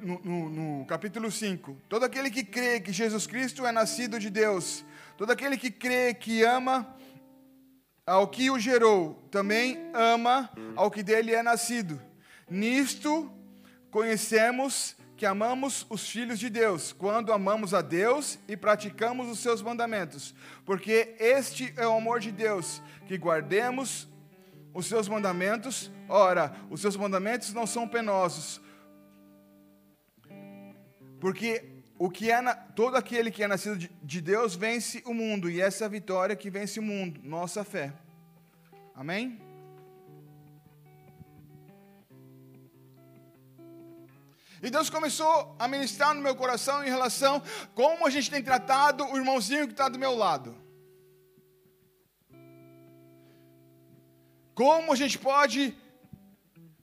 no, 0.01 0.21
no, 0.25 0.51
no, 0.51 0.87
capítulo 0.87 1.31
5, 1.31 1.77
todo 1.89 2.05
aquele 2.05 2.31
que 2.31 2.43
crê 2.43 2.81
que 2.81 2.93
Jesus 2.93 3.27
Cristo 3.27 3.65
é 3.65 3.71
nascido 3.71 4.19
de 4.19 4.29
Deus, 4.29 4.85
todo 5.17 5.31
aquele 5.31 5.57
que 5.57 5.71
crê 5.71 6.13
que 6.13 6.43
ama 6.43 6.97
ao 8.05 8.27
que 8.27 8.51
o 8.51 8.59
gerou, 8.59 9.15
também 9.31 9.79
ama 9.95 10.51
ao 10.75 10.91
que 10.91 11.03
dele 11.03 11.33
é 11.33 11.43
nascido. 11.43 12.01
Nisto 12.49 13.33
conhecemos 13.91 14.97
que 15.21 15.27
amamos 15.27 15.87
os 15.91 16.09
filhos 16.09 16.39
de 16.39 16.49
Deus, 16.49 16.95
quando 16.95 17.31
amamos 17.31 17.75
a 17.75 17.83
Deus 17.83 18.39
e 18.49 18.57
praticamos 18.57 19.29
os 19.29 19.39
seus 19.41 19.61
mandamentos. 19.61 20.35
Porque 20.65 21.15
este 21.19 21.75
é 21.77 21.87
o 21.87 21.93
amor 21.93 22.21
de 22.21 22.33
Deus, 22.33 22.81
que 23.07 23.19
guardemos 23.19 24.09
os 24.73 24.87
seus 24.87 25.09
mandamentos. 25.09 25.91
Ora, 26.09 26.57
os 26.71 26.81
seus 26.81 26.97
mandamentos 26.97 27.53
não 27.53 27.67
são 27.67 27.87
penosos. 27.87 28.63
Porque 31.21 31.83
o 31.99 32.09
que 32.09 32.31
é 32.31 32.41
na, 32.41 32.55
todo 32.55 32.97
aquele 32.97 33.31
que 33.31 33.43
é 33.43 33.47
nascido 33.47 33.77
de, 33.77 33.91
de 34.03 34.23
Deus 34.23 34.57
vence 34.57 35.03
o 35.05 35.13
mundo, 35.13 35.51
e 35.51 35.61
essa 35.61 35.85
é 35.85 35.87
a 35.87 35.91
vitória 35.91 36.35
que 36.35 36.49
vence 36.49 36.81
o 36.81 36.83
mundo, 36.83 37.21
nossa 37.23 37.63
fé. 37.63 37.93
Amém? 38.95 39.50
E 44.63 44.71
Deus 44.71 44.91
começou 44.91 45.57
a 45.59 45.67
ministrar 45.67 46.15
no 46.15 46.21
meu 46.21 46.35
coração 46.37 46.85
em 46.85 46.89
relação 46.89 47.43
como 47.75 48.07
a 48.07 48.11
gente 48.11 48.31
tem 48.31 48.43
tratado 48.43 49.05
o 49.05 49.17
irmãozinho 49.17 49.67
que 49.67 49.73
está 49.73 49.89
do 49.89 49.99
meu 49.99 50.15
lado. 50.15 50.57
Como 54.55 54.93
a 54.93 54.97
gente 54.97 55.19
pode 55.19 55.75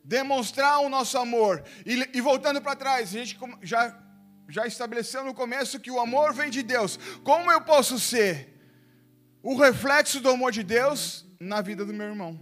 demonstrar 0.03 0.79
o 0.79 0.89
nosso 0.89 1.17
amor. 1.17 1.63
E, 1.85 2.17
e 2.17 2.21
voltando 2.21 2.61
para 2.61 2.75
trás, 2.75 3.09
a 3.09 3.19
gente 3.19 3.37
já 3.61 4.07
já 4.49 4.65
estabeleceu 4.65 5.23
no 5.25 5.33
começo 5.33 5.79
que 5.79 5.91
o 5.91 5.99
amor 5.99 6.33
vem 6.33 6.49
de 6.49 6.63
Deus. 6.63 6.97
Como 7.23 7.51
eu 7.51 7.61
posso 7.61 7.99
ser 7.99 8.53
o 9.43 9.57
reflexo 9.57 10.19
do 10.21 10.29
amor 10.29 10.51
de 10.51 10.63
Deus 10.63 11.25
na 11.39 11.61
vida 11.61 11.85
do 11.85 11.93
meu 11.93 12.07
irmão? 12.07 12.39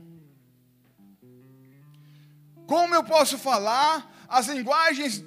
Como 2.67 2.93
eu 2.93 3.03
posso 3.03 3.37
falar 3.37 4.14
as 4.27 4.47
linguagens 4.47 5.23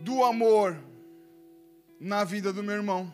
do 0.00 0.24
amor 0.24 0.78
na 2.00 2.24
vida 2.24 2.52
do 2.52 2.62
meu 2.62 2.74
irmão? 2.74 3.12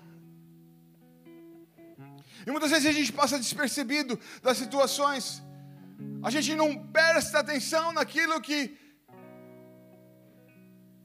E 2.47 2.51
muitas 2.51 2.71
vezes 2.71 2.87
a 2.87 2.93
gente 2.93 3.13
passa 3.13 3.39
despercebido 3.39 4.19
das 4.41 4.57
situações. 4.57 5.43
A 6.23 6.31
gente 6.31 6.55
não 6.55 6.77
presta 6.89 7.41
atenção 7.41 7.93
naquilo 7.93 8.41
que 8.41 8.79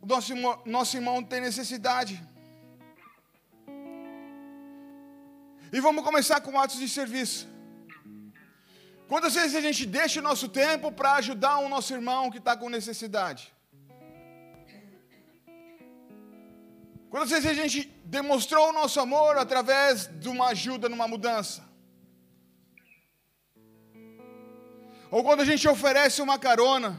o 0.01 0.05
nosso 0.05 0.33
nosso 0.65 0.97
irmão 0.97 1.23
tem 1.23 1.41
necessidade. 1.41 2.21
E 5.73 5.79
vamos 5.79 6.03
começar 6.03 6.41
com 6.41 6.59
atos 6.59 6.77
de 6.77 6.89
serviço. 6.89 7.50
Quantas 9.11 9.33
vezes 9.39 9.55
a 9.55 9.63
gente 9.67 9.85
deixa 9.85 10.21
o 10.21 10.23
nosso 10.29 10.47
tempo 10.47 10.91
para 10.99 11.15
ajudar 11.21 11.57
o 11.59 11.69
nosso 11.75 11.93
irmão 11.93 12.31
que 12.31 12.37
está 12.37 12.55
com 12.55 12.69
necessidade? 12.69 13.53
Quantas 17.09 17.31
vezes 17.31 17.47
a 17.53 17.53
gente 17.53 17.79
demonstrou 18.17 18.69
o 18.69 18.73
nosso 18.79 18.99
amor 19.05 19.37
através 19.37 20.07
de 20.23 20.29
uma 20.29 20.47
ajuda 20.55 20.87
numa 20.87 21.07
mudança? 21.13 21.61
Ou 25.15 25.21
quando 25.25 25.41
a 25.41 25.49
gente 25.51 25.67
oferece 25.67 26.21
uma 26.21 26.39
carona? 26.39 26.91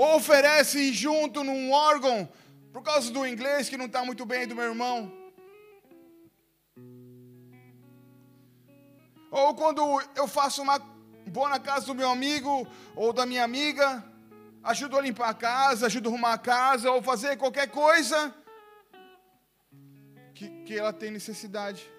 ou 0.00 0.14
oferece 0.14 0.78
ir 0.78 0.92
junto 0.92 1.42
num 1.42 1.72
órgão, 1.72 2.28
por 2.72 2.82
causa 2.84 3.10
do 3.10 3.26
inglês 3.26 3.68
que 3.68 3.76
não 3.76 3.86
está 3.86 4.04
muito 4.04 4.24
bem 4.24 4.46
do 4.46 4.54
meu 4.54 4.66
irmão. 4.66 5.12
Ou 9.28 9.56
quando 9.56 9.82
eu 10.14 10.28
faço 10.28 10.62
uma. 10.62 10.76
Vou 11.28 11.48
na 11.48 11.58
casa 11.58 11.86
do 11.86 11.94
meu 11.94 12.10
amigo 12.10 12.66
ou 12.94 13.12
da 13.12 13.24
minha 13.24 13.44
amiga, 13.44 14.04
ajudo 14.62 14.98
a 14.98 15.02
limpar 15.02 15.30
a 15.30 15.34
casa, 15.34 15.86
ajudo 15.86 16.08
a 16.08 16.12
arrumar 16.12 16.32
a 16.34 16.38
casa, 16.38 16.90
ou 16.90 17.02
fazer 17.02 17.36
qualquer 17.36 17.68
coisa 17.68 18.34
que, 20.34 20.48
que 20.64 20.78
ela 20.78 20.92
tem 20.92 21.10
necessidade. 21.10 21.90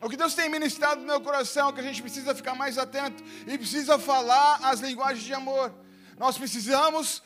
O 0.00 0.08
que 0.08 0.16
Deus 0.16 0.34
tem 0.34 0.48
ministrado 0.48 1.00
no 1.00 1.06
meu 1.06 1.20
coração 1.20 1.70
é 1.70 1.72
que 1.72 1.80
a 1.80 1.82
gente 1.82 2.00
precisa 2.00 2.34
ficar 2.34 2.54
mais 2.54 2.78
atento 2.78 3.22
e 3.46 3.58
precisa 3.58 3.98
falar 3.98 4.60
as 4.62 4.80
linguagens 4.80 5.24
de 5.24 5.34
amor. 5.34 5.74
Nós 6.16 6.38
precisamos 6.38 7.22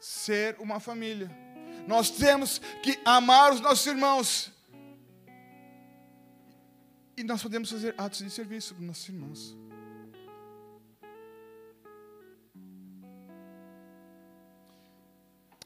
ser 0.00 0.56
uma 0.58 0.80
família. 0.80 1.30
Nós 1.86 2.10
temos 2.10 2.58
que 2.82 2.98
amar 3.04 3.52
os 3.52 3.60
nossos 3.60 3.86
irmãos. 3.86 4.50
E 7.22 7.24
nós 7.24 7.40
podemos 7.40 7.70
fazer 7.70 7.94
atos 7.96 8.18
de 8.18 8.30
serviço 8.30 8.74
para 8.74 8.80
os 8.80 8.86
nossos 8.88 9.08
irmãos. 9.08 9.56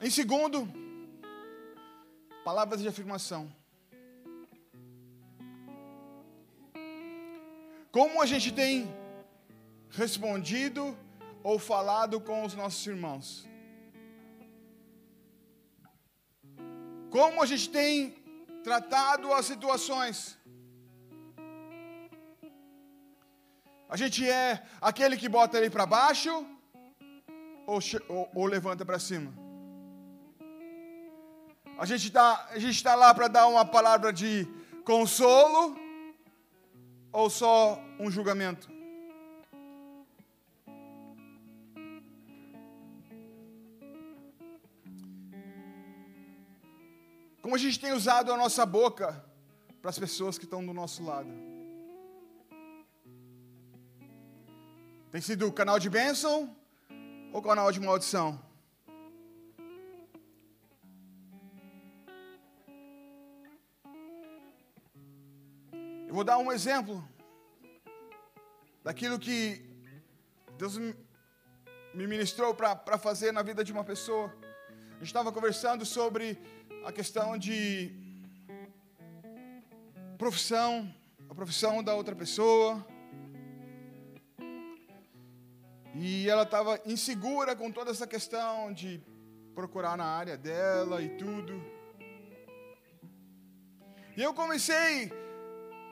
Em 0.02 0.10
segundo, 0.10 0.68
palavras 2.44 2.82
de 2.82 2.88
afirmação. 2.88 3.50
Como 7.90 8.20
a 8.20 8.26
gente 8.26 8.52
tem 8.52 8.94
respondido 9.88 10.94
ou 11.42 11.58
falado 11.58 12.20
com 12.20 12.44
os 12.44 12.54
nossos 12.54 12.86
irmãos? 12.86 13.48
Como 17.10 17.42
a 17.42 17.46
gente 17.46 17.70
tem 17.70 18.10
tratado 18.62 19.32
as 19.32 19.46
situações? 19.46 20.35
A 23.88 23.96
gente 23.96 24.28
é 24.28 24.62
aquele 24.80 25.16
que 25.16 25.28
bota 25.28 25.56
ele 25.58 25.70
para 25.70 25.86
baixo 25.86 26.44
ou, 27.66 27.78
ou, 28.08 28.30
ou 28.34 28.46
levanta 28.46 28.84
para 28.84 28.98
cima? 28.98 29.32
A 31.78 31.86
gente 31.86 32.06
está 32.08 32.48
tá 32.82 32.94
lá 32.94 33.14
para 33.14 33.28
dar 33.28 33.46
uma 33.46 33.64
palavra 33.64 34.12
de 34.12 34.48
consolo 34.84 35.76
ou 37.12 37.30
só 37.30 37.80
um 38.00 38.10
julgamento? 38.10 38.68
Como 47.40 47.54
a 47.54 47.58
gente 47.58 47.78
tem 47.78 47.92
usado 47.92 48.32
a 48.32 48.36
nossa 48.36 48.66
boca 48.66 49.24
para 49.80 49.90
as 49.90 49.98
pessoas 49.98 50.36
que 50.36 50.44
estão 50.44 50.66
do 50.66 50.74
nosso 50.74 51.04
lado? 51.04 51.55
Tem 55.16 55.22
sido 55.22 55.50
canal 55.50 55.78
de 55.78 55.88
bênção 55.88 56.54
ou 57.32 57.40
canal 57.40 57.72
de 57.72 57.80
maldição? 57.80 58.38
vou 66.10 66.22
dar 66.22 66.36
um 66.36 66.52
exemplo 66.52 67.02
daquilo 68.84 69.18
que 69.18 69.64
Deus 70.58 70.76
me 70.76 70.94
ministrou 71.94 72.54
para 72.54 72.98
fazer 72.98 73.32
na 73.32 73.42
vida 73.42 73.64
de 73.64 73.72
uma 73.72 73.84
pessoa. 73.84 74.26
A 74.90 74.98
gente 74.98 75.06
estava 75.06 75.32
conversando 75.32 75.86
sobre 75.86 76.38
a 76.84 76.92
questão 76.92 77.38
de 77.38 77.90
profissão, 80.18 80.94
a 81.30 81.34
profissão 81.34 81.82
da 81.82 81.94
outra 81.94 82.14
pessoa. 82.14 82.95
E 85.98 86.28
ela 86.28 86.42
estava 86.42 86.80
insegura 86.84 87.56
com 87.56 87.72
toda 87.72 87.90
essa 87.90 88.06
questão 88.06 88.72
de 88.72 89.00
procurar 89.54 89.96
na 89.96 90.04
área 90.04 90.36
dela 90.36 91.00
e 91.00 91.08
tudo. 91.16 91.54
E 94.14 94.22
eu 94.22 94.34
comecei 94.34 95.10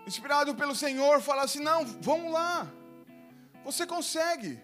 inspirado 0.06 0.54
pelo 0.54 0.74
Senhor, 0.74 1.22
falar 1.22 1.44
assim: 1.44 1.60
não, 1.60 1.86
vamos 2.02 2.30
lá, 2.32 2.70
você 3.64 3.86
consegue, 3.86 4.60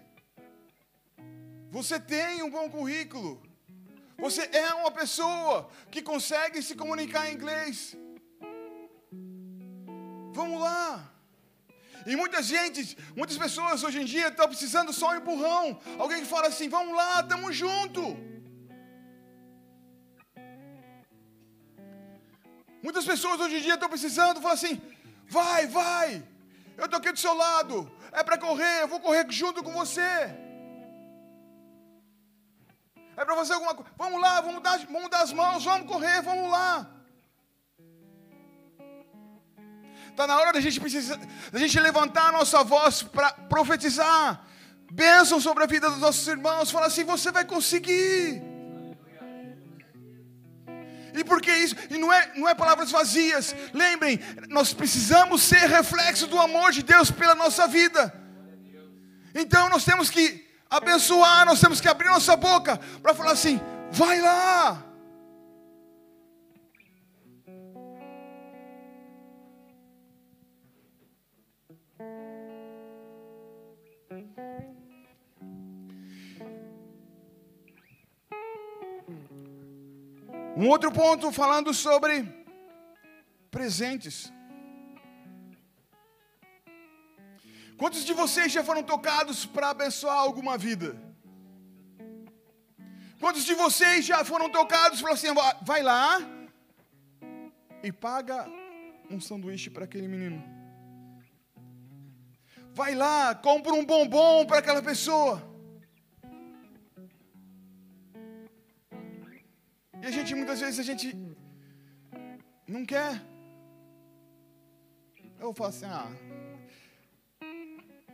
você 1.70 1.98
tem 1.98 2.42
um 2.42 2.50
bom 2.50 2.68
currículo, 2.68 3.42
você 4.18 4.42
é 4.52 4.74
uma 4.74 4.90
pessoa 4.90 5.70
que 5.90 6.02
consegue 6.02 6.62
se 6.62 6.74
comunicar 6.74 7.30
em 7.30 7.34
inglês. 7.34 7.96
Vamos 10.32 10.60
lá. 10.60 11.10
E 12.06 12.16
muita 12.16 12.42
gente, 12.42 12.96
muitas 13.16 13.36
pessoas 13.36 13.82
hoje 13.82 14.00
em 14.00 14.04
dia 14.04 14.28
estão 14.28 14.48
precisando 14.48 14.92
só 14.92 15.10
um 15.10 15.16
empurrão. 15.16 15.80
Alguém 15.98 16.20
que 16.20 16.26
fala 16.26 16.48
assim: 16.48 16.68
vamos 16.68 16.94
lá, 16.96 17.20
estamos 17.20 17.56
juntos. 17.56 18.16
Muitas 22.82 23.04
pessoas 23.04 23.38
hoje 23.40 23.56
em 23.58 23.60
dia 23.60 23.74
estão 23.74 23.88
precisando, 23.88 24.40
falar 24.40 24.54
assim: 24.54 24.80
Vai, 25.30 25.66
vai. 25.68 26.24
Eu 26.76 26.86
estou 26.86 26.98
aqui 26.98 27.12
do 27.12 27.18
seu 27.18 27.34
lado. 27.34 27.90
É 28.10 28.22
para 28.24 28.36
correr, 28.36 28.82
eu 28.82 28.88
vou 28.88 28.98
correr 28.98 29.24
junto 29.30 29.62
com 29.62 29.72
você. 29.72 30.00
É 33.16 33.24
para 33.24 33.36
fazer 33.36 33.52
alguma 33.52 33.74
coisa. 33.74 33.90
Vamos 33.96 34.20
lá, 34.20 34.40
vamos 34.40 34.62
dar, 34.62 34.78
vamos 34.86 35.10
dar 35.10 35.22
as 35.22 35.32
mãos, 35.32 35.64
vamos 35.64 35.86
correr, 35.86 36.20
vamos 36.22 36.50
lá. 36.50 36.99
Está 40.10 40.26
na 40.26 40.36
hora 40.38 40.52
da 40.52 40.60
gente, 40.60 40.78
precisa, 40.80 41.18
da 41.52 41.58
gente 41.58 41.78
levantar 41.80 42.28
a 42.28 42.32
nossa 42.32 42.62
voz 42.62 43.02
para 43.02 43.32
profetizar 43.32 44.44
bênção 44.90 45.40
sobre 45.40 45.62
a 45.64 45.66
vida 45.66 45.88
dos 45.88 46.00
nossos 46.00 46.26
irmãos. 46.26 46.70
Falar 46.70 46.86
assim: 46.86 47.04
você 47.04 47.30
vai 47.30 47.44
conseguir. 47.44 48.42
E 51.12 51.24
por 51.24 51.40
que 51.40 51.52
isso? 51.52 51.74
E 51.90 51.98
não 51.98 52.12
é, 52.12 52.32
não 52.36 52.48
é 52.48 52.54
palavras 52.54 52.90
vazias. 52.90 53.54
Lembrem, 53.72 54.20
nós 54.48 54.72
precisamos 54.72 55.42
ser 55.42 55.68
reflexo 55.68 56.26
do 56.26 56.38
amor 56.38 56.72
de 56.72 56.82
Deus 56.82 57.10
pela 57.10 57.34
nossa 57.34 57.66
vida. 57.66 58.14
Então 59.34 59.68
nós 59.68 59.84
temos 59.84 60.10
que 60.10 60.48
abençoar, 60.68 61.44
nós 61.46 61.60
temos 61.60 61.80
que 61.80 61.88
abrir 61.88 62.08
nossa 62.08 62.36
boca 62.36 62.78
para 63.02 63.14
falar 63.14 63.32
assim: 63.32 63.60
vai 63.90 64.20
lá. 64.20 64.89
Um 80.56 80.68
outro 80.68 80.92
ponto 80.92 81.32
falando 81.32 81.72
sobre 81.72 82.28
presentes. 83.50 84.30
Quantos 87.78 88.04
de 88.04 88.12
vocês 88.12 88.52
já 88.52 88.62
foram 88.62 88.82
tocados 88.82 89.46
para 89.46 89.70
abençoar 89.70 90.18
alguma 90.18 90.58
vida? 90.58 90.94
Quantos 93.18 93.44
de 93.44 93.54
vocês 93.54 94.04
já 94.04 94.22
foram 94.22 94.50
tocados 94.50 94.98
e 94.98 95.02
falaram 95.02 95.18
assim: 95.18 95.28
vai 95.62 95.82
lá 95.82 96.20
e 97.82 97.90
paga 97.90 98.46
um 99.10 99.18
sanduíche 99.18 99.70
para 99.70 99.86
aquele 99.86 100.08
menino? 100.08 100.59
Vai 102.80 102.94
lá, 102.94 103.34
compra 103.34 103.74
um 103.74 103.84
bombom 103.84 104.46
para 104.46 104.60
aquela 104.60 104.80
pessoa. 104.80 105.34
E 110.00 110.06
a 110.06 110.10
gente, 110.10 110.34
muitas 110.34 110.60
vezes, 110.60 110.80
a 110.80 110.82
gente 110.82 111.14
não 112.66 112.86
quer. 112.86 113.20
Eu 115.38 115.52
falo 115.52 115.68
assim, 115.68 115.84
ah. 115.84 116.10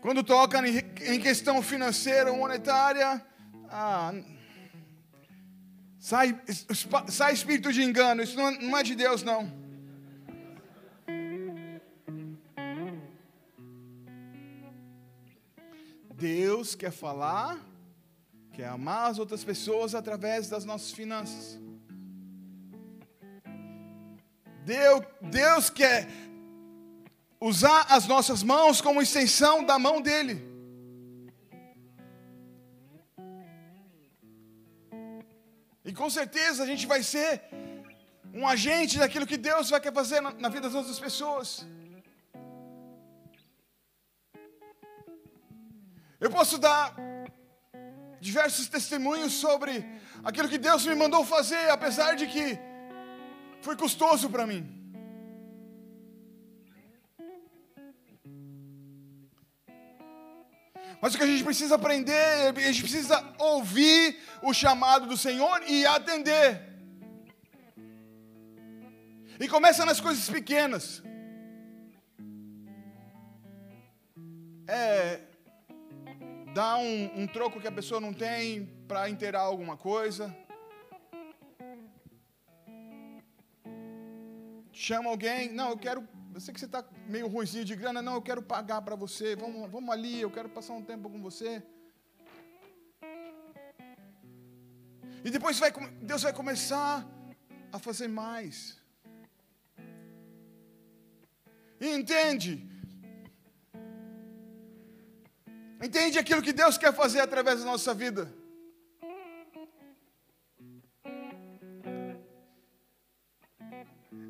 Quando 0.01 0.25
toca 0.25 0.59
em 0.67 1.21
questão 1.21 1.63
financeira 1.63 2.33
ou 2.33 2.39
monetária, 2.39 3.25
ah, 3.71 4.13
sai, 5.97 6.37
sai 7.07 7.33
espírito 7.35 7.73
de 7.73 7.85
engano. 7.85 8.21
Isso 8.21 8.37
não, 8.37 8.51
não 8.51 8.77
é 8.77 8.83
de 8.83 8.97
Deus, 8.97 9.23
não. 9.23 9.66
Deus 16.17 16.75
quer 16.75 16.91
falar, 16.91 17.59
quer 18.55 18.69
amar 18.69 19.11
as 19.11 19.19
outras 19.19 19.45
pessoas 19.45 19.95
através 19.95 20.49
das 20.49 20.65
nossas 20.65 20.91
finanças. 20.91 21.59
Deus, 24.65 25.05
Deus 25.21 25.69
quer 25.69 26.09
usar 27.39 27.83
as 27.91 28.07
nossas 28.07 28.43
mãos 28.43 28.81
como 28.81 29.03
extensão 29.03 29.63
da 29.63 29.79
mão 29.79 30.01
dele. 30.01 30.43
E 35.85 35.93
com 35.93 36.09
certeza 36.09 36.63
a 36.63 36.67
gente 36.67 36.87
vai 36.87 37.03
ser 37.03 37.43
um 38.33 38.49
agente 38.49 38.99
daquilo 38.99 39.27
que 39.27 39.37
Deus 39.37 39.69
vai 39.69 39.81
querer 39.83 39.95
fazer 39.95 40.23
na, 40.23 40.33
na 40.33 40.49
vida 40.49 40.63
das 40.63 40.75
outras 40.75 40.99
pessoas. 40.99 41.67
Eu 46.19 46.31
posso 46.31 46.57
dar 46.57 46.95
diversos 48.21 48.69
testemunhos 48.69 49.35
sobre 49.35 49.85
aquilo 50.25 50.49
que 50.49 50.57
Deus 50.57 50.87
me 50.87 50.95
mandou 50.95 51.25
fazer, 51.25 51.69
apesar 51.71 52.17
de 52.17 52.27
que 52.27 52.59
foi 53.61 53.77
custoso 53.77 54.31
para 54.31 54.47
mim. 54.47 54.73
Mas 61.03 61.15
o 61.15 61.19
que 61.19 61.25
a 61.25 61.27
gente 61.27 61.45
precisa 61.45 61.75
aprender, 61.75 62.57
a 62.57 62.73
gente 62.73 62.81
precisa 62.81 63.23
ouvir 63.39 64.19
o 64.43 64.55
chamado 64.55 65.07
do 65.07 65.17
Senhor 65.19 65.63
e 65.69 65.85
atender. 65.85 66.63
E 69.39 69.47
começa 69.47 69.85
nas 69.85 70.01
coisas 70.01 70.29
pequenas. 70.31 71.03
É 74.67 75.26
dar 76.57 76.79
um, 76.79 77.21
um 77.21 77.27
troco 77.27 77.61
que 77.61 77.69
a 77.69 77.73
pessoa 77.79 78.01
não 78.01 78.15
tem 78.15 78.65
para 78.89 79.11
inteirar 79.11 79.41
alguma 79.41 79.77
coisa. 79.77 80.35
chama 84.73 85.11
alguém, 85.11 85.51
não, 85.53 85.69
eu 85.71 85.79
quero, 85.85 86.01
eu 86.35 86.41
sei 86.41 86.55
que 86.55 86.61
você 86.61 86.67
está 86.67 86.83
meio 87.07 87.27
ruimzinho 87.27 87.65
de 87.65 87.75
grana, 87.75 88.01
não, 88.01 88.15
eu 88.15 88.23
quero 88.23 88.43
pagar 88.43 88.81
para 88.83 88.95
você, 88.95 89.35
vamos, 89.35 89.71
vamos 89.71 89.91
ali, 89.91 90.21
eu 90.21 90.31
quero 90.31 90.49
passar 90.49 90.75
um 90.75 90.83
tempo 90.83 91.11
com 91.11 91.21
você. 91.21 91.63
E 95.25 95.31
depois 95.31 95.59
vai, 95.59 95.71
Deus 96.11 96.23
vai 96.23 96.33
começar 96.33 97.07
a 97.73 97.79
fazer 97.79 98.09
mais. 98.09 98.79
E 101.81 101.89
entende? 101.89 102.53
Entende 105.83 106.19
aquilo 106.19 106.41
que 106.41 106.53
Deus 106.53 106.79
quer 106.79 106.93
fazer 106.95 107.21
através 107.21 107.61
da 107.61 107.67
nossa 107.67 107.93
vida? 107.93 108.33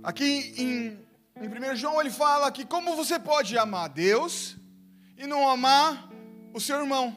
Aqui 0.03 0.55
em, 0.57 1.07
em 1.43 1.73
1 1.73 1.77
João 1.77 2.01
ele 2.01 2.11
fala 2.11 2.51
que 2.51 2.65
como 2.65 2.97
você 2.97 3.19
pode 3.19 3.57
amar 3.57 3.89
Deus 3.89 4.57
e 5.17 5.27
não 5.27 5.49
amar 5.49 6.09
o 6.53 6.61
seu 6.61 6.81
irmão. 6.81 7.17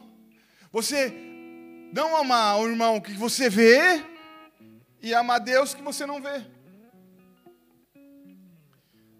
Você 0.72 1.12
não 1.92 2.16
amar 2.16 2.60
o 2.60 2.68
irmão 2.68 3.02
que 3.02 3.14
você 3.14 3.50
vê 3.50 4.06
e 5.02 5.14
amar 5.14 5.40
Deus 5.40 5.74
que 5.74 5.82
você 5.82 6.06
não 6.06 6.22
vê. 6.22 6.46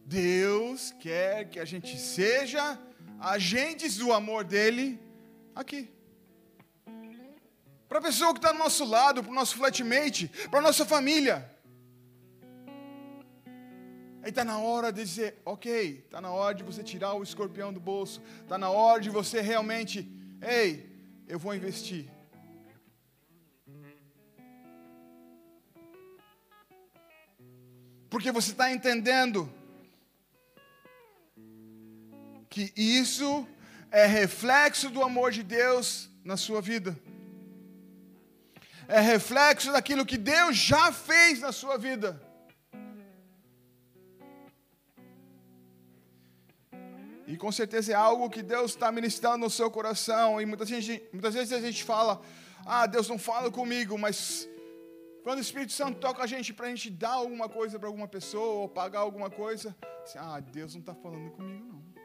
Deus 0.06 0.94
quer 1.00 1.50
que 1.50 1.60
a 1.60 1.66
gente 1.66 1.98
seja 1.98 2.80
agentes 3.20 3.98
do 3.98 4.14
amor 4.14 4.44
dele 4.44 5.00
aqui. 5.56 5.90
Para 7.88 8.00
a 8.00 8.02
pessoa 8.02 8.34
que 8.34 8.40
está 8.40 8.52
do 8.52 8.60
nosso 8.60 8.86
lado, 8.86 9.24
para 9.24 9.32
o 9.32 9.36
nosso 9.36 9.58
flatmate, 9.58 10.28
para 10.50 10.60
a 10.60 10.62
nossa 10.62 10.86
família. 10.86 11.50
Aí 14.22 14.30
está 14.30 14.44
na 14.44 14.60
hora 14.60 14.92
de 14.92 15.04
dizer, 15.04 15.42
ok, 15.46 16.04
está 16.06 16.22
na 16.22 16.30
hora 16.30 16.54
de 16.54 16.64
você 16.64 16.84
tirar 16.84 17.14
o 17.14 17.24
escorpião 17.24 17.74
do 17.74 17.80
bolso, 17.80 18.22
está 18.42 18.58
na 18.58 18.70
hora 18.70 19.02
de 19.02 19.10
você 19.10 19.42
realmente, 19.42 20.08
ei, 20.42 20.90
eu 21.28 21.40
vou 21.40 21.56
investir. 21.56 22.10
Porque 28.10 28.32
você 28.32 28.52
está 28.52 28.72
entendendo 28.72 29.52
que 32.68 32.74
isso 32.76 33.48
é 33.90 34.06
reflexo 34.06 34.90
do 34.90 35.02
amor 35.02 35.32
de 35.32 35.44
Deus 35.44 36.10
na 36.24 36.36
sua 36.36 36.62
vida. 36.62 36.98
É 38.88 39.00
reflexo 39.00 39.72
daquilo 39.72 40.06
que 40.06 40.18
Deus 40.18 40.58
já 40.58 40.92
fez 40.92 41.40
na 41.40 41.52
sua 41.52 41.78
vida. 41.78 42.22
E 47.26 47.38
com 47.38 47.52
certeza 47.52 47.92
é 47.92 47.96
algo 47.96 48.30
que 48.30 48.42
Deus 48.42 48.72
está 48.72 48.92
ministrando 48.92 49.46
no 49.46 49.50
seu 49.50 49.70
coração. 49.72 50.42
E 50.42 50.46
muitas, 50.46 50.68
gente, 50.68 51.02
muitas 51.14 51.36
vezes 51.36 51.54
a 51.54 51.62
gente 51.62 51.84
fala, 51.84 52.20
ah, 52.66 52.88
Deus 52.88 53.08
não 53.08 53.20
fala 53.20 53.52
comigo, 53.52 53.98
mas 53.98 54.50
quando 55.24 55.38
o 55.38 55.42
Espírito 55.42 55.72
Santo 55.72 56.00
toca 56.00 56.24
a 56.24 56.28
gente 56.28 56.52
para 56.52 56.66
a 56.66 56.70
gente 56.70 56.90
dar 56.90 57.12
alguma 57.12 57.48
coisa 57.48 57.78
para 57.78 57.88
alguma 57.88 58.08
pessoa, 58.08 58.62
ou 58.62 58.68
pagar 58.68 59.00
alguma 59.00 59.30
coisa, 59.30 59.76
assim, 60.04 60.18
ah, 60.18 60.40
Deus 60.40 60.74
não 60.74 60.82
está 60.82 60.96
falando 60.96 61.30
comigo 61.32 61.66
não. 61.66 61.99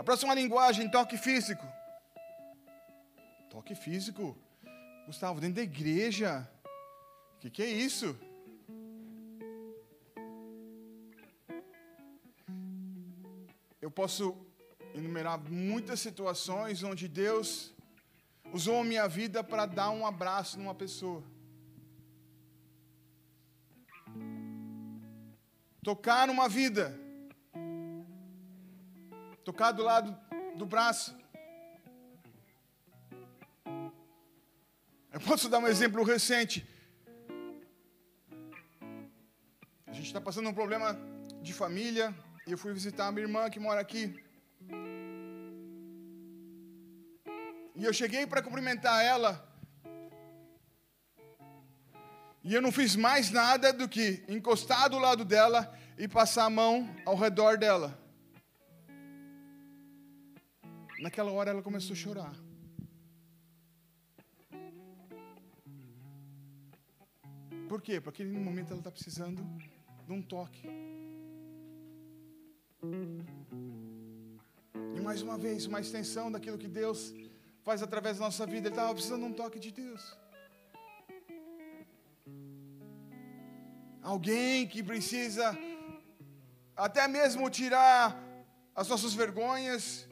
A 0.00 0.02
próxima 0.02 0.32
linguagem, 0.32 0.88
toque 0.88 1.18
físico. 1.18 1.62
Toque 3.50 3.74
físico. 3.74 4.34
Gustavo, 5.06 5.42
dentro 5.42 5.56
da 5.56 5.62
igreja. 5.62 6.50
O 7.34 7.38
que, 7.40 7.50
que 7.50 7.62
é 7.62 7.68
isso? 7.68 8.18
Eu 13.78 13.90
posso 13.90 14.34
enumerar 14.94 15.38
muitas 15.38 16.00
situações 16.00 16.82
onde 16.82 17.06
Deus 17.06 17.70
usou 18.54 18.80
a 18.80 18.84
minha 18.84 19.06
vida 19.06 19.44
para 19.44 19.66
dar 19.66 19.90
um 19.90 20.06
abraço 20.06 20.58
numa 20.58 20.74
pessoa. 20.74 21.22
Tocar 25.82 26.26
numa 26.26 26.48
vida. 26.48 27.09
Tocar 29.50 29.72
do 29.72 29.82
lado 29.82 30.16
do 30.54 30.64
braço. 30.64 31.12
Eu 35.12 35.20
posso 35.28 35.48
dar 35.48 35.58
um 35.58 35.66
exemplo 35.66 36.04
recente. 36.04 36.64
A 39.88 39.92
gente 39.92 40.06
está 40.06 40.20
passando 40.20 40.48
um 40.48 40.54
problema 40.54 40.96
de 41.42 41.52
família. 41.52 42.14
E 42.46 42.52
eu 42.52 42.58
fui 42.62 42.72
visitar 42.72 43.08
a 43.08 43.12
minha 43.12 43.26
irmã 43.26 43.50
que 43.50 43.58
mora 43.58 43.80
aqui. 43.80 44.04
E 47.74 47.84
eu 47.84 47.92
cheguei 47.92 48.24
para 48.28 48.44
cumprimentar 48.46 49.04
ela. 49.04 49.32
E 52.44 52.54
eu 52.54 52.62
não 52.62 52.70
fiz 52.70 52.94
mais 52.94 53.32
nada 53.32 53.72
do 53.72 53.88
que 53.88 54.22
encostar 54.28 54.88
do 54.88 55.00
lado 55.00 55.24
dela 55.24 55.76
e 55.98 56.06
passar 56.06 56.44
a 56.44 56.50
mão 56.50 56.88
ao 57.04 57.16
redor 57.16 57.58
dela. 57.58 57.98
Naquela 61.00 61.32
hora 61.32 61.50
ela 61.50 61.62
começou 61.62 61.94
a 61.94 61.96
chorar. 61.96 62.34
Por 67.70 67.80
quê? 67.80 68.00
Porque 68.00 68.22
no 68.22 68.40
momento 68.40 68.72
ela 68.72 68.80
está 68.80 68.90
precisando 68.90 69.42
de 70.06 70.12
um 70.12 70.20
toque. 70.20 70.68
E 74.96 75.00
mais 75.00 75.22
uma 75.22 75.38
vez, 75.38 75.64
uma 75.64 75.80
extensão 75.80 76.30
daquilo 76.30 76.58
que 76.58 76.68
Deus 76.68 77.14
faz 77.62 77.82
através 77.82 78.18
da 78.18 78.26
nossa 78.26 78.44
vida. 78.44 78.68
Ele 78.68 78.74
estava 78.74 78.92
precisando 78.92 79.22
de 79.22 79.28
um 79.32 79.32
toque 79.32 79.58
de 79.58 79.70
Deus. 79.70 80.02
Alguém 84.02 84.66
que 84.66 84.82
precisa 84.82 85.56
até 86.76 87.08
mesmo 87.08 87.48
tirar 87.48 88.22
as 88.74 88.88
nossas 88.88 89.14
vergonhas 89.14 90.09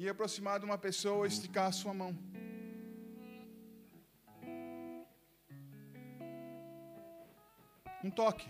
e 0.00 0.08
aproximar 0.08 0.58
de 0.58 0.64
uma 0.68 0.78
pessoa, 0.84 1.26
esticar 1.26 1.66
a 1.70 1.72
sua 1.78 1.92
mão. 2.00 2.12
Um 8.06 8.10
toque. 8.20 8.48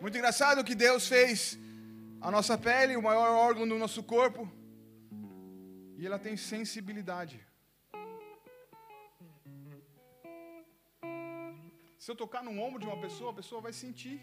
Muito 0.00 0.16
engraçado 0.16 0.64
que 0.68 0.76
Deus 0.86 1.06
fez 1.14 1.58
a 2.26 2.30
nossa 2.36 2.56
pele, 2.56 2.96
o 2.96 3.02
maior 3.08 3.32
órgão 3.48 3.68
do 3.72 3.78
nosso 3.84 4.02
corpo, 4.14 4.42
e 5.98 6.06
ela 6.06 6.18
tem 6.26 6.36
sensibilidade. 6.38 7.36
Se 11.98 12.10
eu 12.12 12.16
tocar 12.24 12.42
no 12.42 12.58
ombro 12.66 12.80
de 12.80 12.88
uma 12.90 13.00
pessoa, 13.06 13.30
a 13.32 13.38
pessoa 13.42 13.60
vai 13.60 13.74
sentir. 13.74 14.16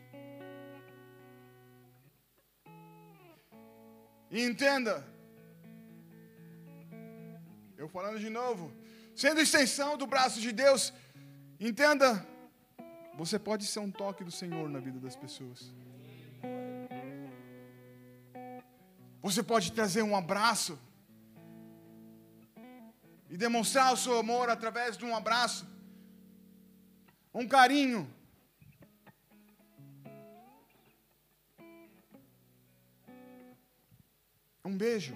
E 4.36 4.42
entenda, 4.44 4.94
eu 7.78 7.88
falando 7.88 8.20
de 8.20 8.30
novo, 8.30 8.64
sendo 9.16 9.40
extensão 9.40 9.92
do 10.02 10.06
braço 10.06 10.42
de 10.46 10.52
Deus, 10.52 10.82
entenda, 11.58 12.08
você 13.22 13.40
pode 13.40 13.66
ser 13.66 13.80
um 13.80 13.90
toque 13.90 14.26
do 14.26 14.34
Senhor 14.40 14.68
na 14.70 14.82
vida 14.88 15.00
das 15.00 15.16
pessoas. 15.16 15.74
Você 19.22 19.42
pode 19.42 19.72
trazer 19.72 20.04
um 20.04 20.18
abraço 20.18 20.78
e 23.30 23.38
demonstrar 23.38 23.94
o 23.94 24.02
seu 24.06 24.20
amor 24.20 24.50
através 24.50 24.98
de 24.98 25.06
um 25.06 25.16
abraço, 25.16 25.66
um 27.34 27.48
carinho. 27.48 28.02
Um 34.66 34.76
beijo. 34.76 35.16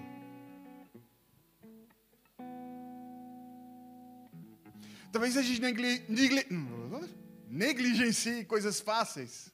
Talvez 5.10 5.36
a 5.36 5.42
gente 5.42 5.60
negli, 5.60 6.04
negli, 6.08 6.46
negligencie 7.48 8.44
coisas 8.44 8.80
fáceis. 8.80 9.50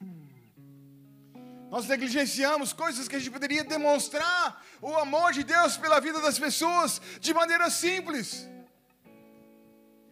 Nós 1.70 1.88
negligenciamos 1.88 2.74
coisas 2.74 3.08
que 3.08 3.16
a 3.16 3.18
gente 3.18 3.30
poderia 3.30 3.64
demonstrar 3.64 4.62
o 4.82 4.94
amor 4.96 5.32
de 5.32 5.42
Deus 5.42 5.78
pela 5.78 5.98
vida 5.98 6.20
das 6.20 6.38
pessoas 6.38 7.00
de 7.18 7.32
maneira 7.32 7.70
simples. 7.70 8.46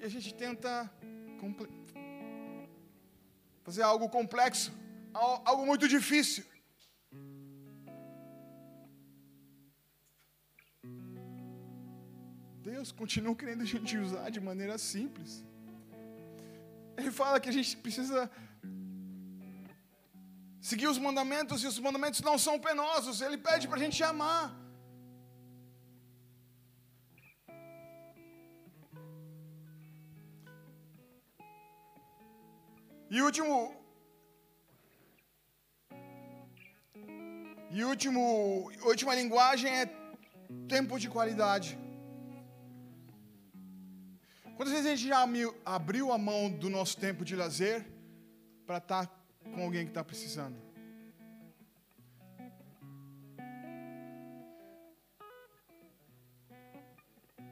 E 0.01 0.05
a 0.05 0.09
gente 0.09 0.33
tenta 0.33 0.91
fazer 3.63 3.83
algo 3.83 4.09
complexo, 4.09 4.73
algo 5.13 5.67
muito 5.67 5.87
difícil. 5.87 6.54
Deus 12.69 12.91
continua 13.01 13.35
querendo 13.41 13.63
a 13.67 13.71
gente 13.73 13.93
usar 14.05 14.27
de 14.35 14.41
maneira 14.49 14.77
simples. 14.79 15.33
Ele 16.99 17.11
fala 17.21 17.41
que 17.43 17.51
a 17.53 17.57
gente 17.57 17.73
precisa 17.85 18.21
seguir 20.71 20.89
os 20.93 20.99
mandamentos 21.07 21.63
e 21.63 21.67
os 21.73 21.79
mandamentos 21.87 22.21
não 22.29 22.37
são 22.47 22.55
penosos. 22.69 23.21
Ele 23.27 23.37
pede 23.49 23.69
para 23.69 23.79
a 23.81 23.85
gente 23.85 24.03
amar. 24.03 24.45
E 33.15 33.21
último. 33.29 33.57
E 37.77 37.85
último, 37.93 38.23
última 38.93 39.15
linguagem 39.23 39.71
é 39.83 39.87
tempo 40.75 40.99
de 40.99 41.09
qualidade. 41.17 41.84
Quantas 44.57 44.73
vezes 44.73 44.87
a 44.87 44.91
gente 44.95 45.09
já 45.09 45.27
abriu 45.65 46.13
a 46.13 46.19
mão 46.19 46.49
do 46.49 46.71
nosso 46.71 46.97
tempo 46.97 47.25
de 47.25 47.35
lazer 47.35 47.85
para 48.65 48.79
estar 48.79 49.07
tá 49.07 49.13
com 49.53 49.63
alguém 49.65 49.85
que 49.85 49.91
está 49.91 50.05
precisando? 50.05 50.57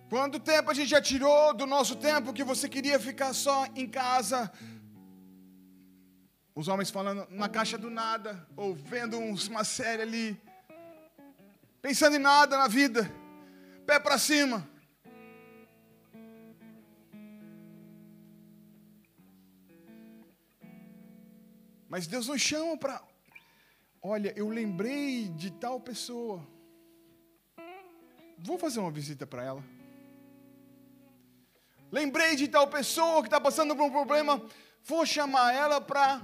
Quanto 0.09 0.39
tempo 0.39 0.71
a 0.71 0.75
gente 0.75 0.91
já 0.91 1.01
tirou 1.01 1.55
do 1.55 1.67
nosso 1.67 1.97
tempo 1.97 2.33
que 2.33 2.45
você 2.45 2.69
queria 2.69 3.01
ficar 3.01 3.33
só 3.33 3.67
em 3.75 3.89
casa? 3.89 4.53
Os 6.55 6.69
homens 6.69 6.91
falando 6.91 7.27
na 7.31 7.49
caixa 7.49 7.79
do 7.79 7.91
nada, 7.91 8.47
ou 8.57 8.75
vendo 8.75 9.19
uma 9.19 9.65
série 9.65 10.03
ali, 10.03 10.41
pensando 11.81 12.15
em 12.15 12.21
nada 12.21 12.57
na 12.59 12.69
vida, 12.69 13.11
pé 13.87 13.99
para 13.99 14.19
cima. 14.19 14.71
Mas 21.93 22.07
Deus 22.07 22.27
nos 22.27 22.41
chama 22.41 22.75
para. 22.75 23.03
Olha, 24.01 24.33
eu 24.35 24.49
lembrei 24.49 25.29
de 25.29 25.51
tal 25.51 25.79
pessoa. 25.79 26.43
Vou 28.39 28.59
fazer 28.59 28.81
uma 28.81 28.91
visita 28.91 29.27
para 29.27 29.45
ela. 29.45 29.63
Lembrei 31.91 32.35
de 32.35 32.49
tal 32.49 32.67
pessoa 32.67 33.21
que 33.21 33.27
está 33.27 33.39
passando 33.39 33.77
por 33.77 33.85
um 33.85 33.91
problema. 33.91 34.43
Vou 34.83 35.05
chamar 35.05 35.53
ela 35.53 35.83
para 35.83 36.23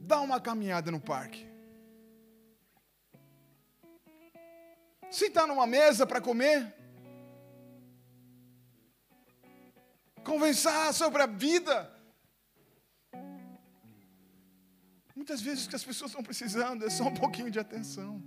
dar 0.00 0.22
uma 0.22 0.40
caminhada 0.40 0.90
no 0.90 0.98
parque. 0.98 1.46
Sentar 5.10 5.46
numa 5.46 5.66
mesa 5.66 6.06
para 6.06 6.22
comer. 6.22 6.74
Conversar 10.24 10.94
sobre 10.94 11.22
a 11.22 11.26
vida. 11.26 11.95
Muitas 15.26 15.42
vezes 15.42 15.66
o 15.66 15.68
que 15.70 15.74
as 15.74 15.82
pessoas 15.82 16.12
estão 16.12 16.22
precisando 16.22 16.86
é 16.86 16.88
só 16.88 17.04
um 17.08 17.14
pouquinho 17.22 17.50
de 17.50 17.58
atenção. 17.58 18.22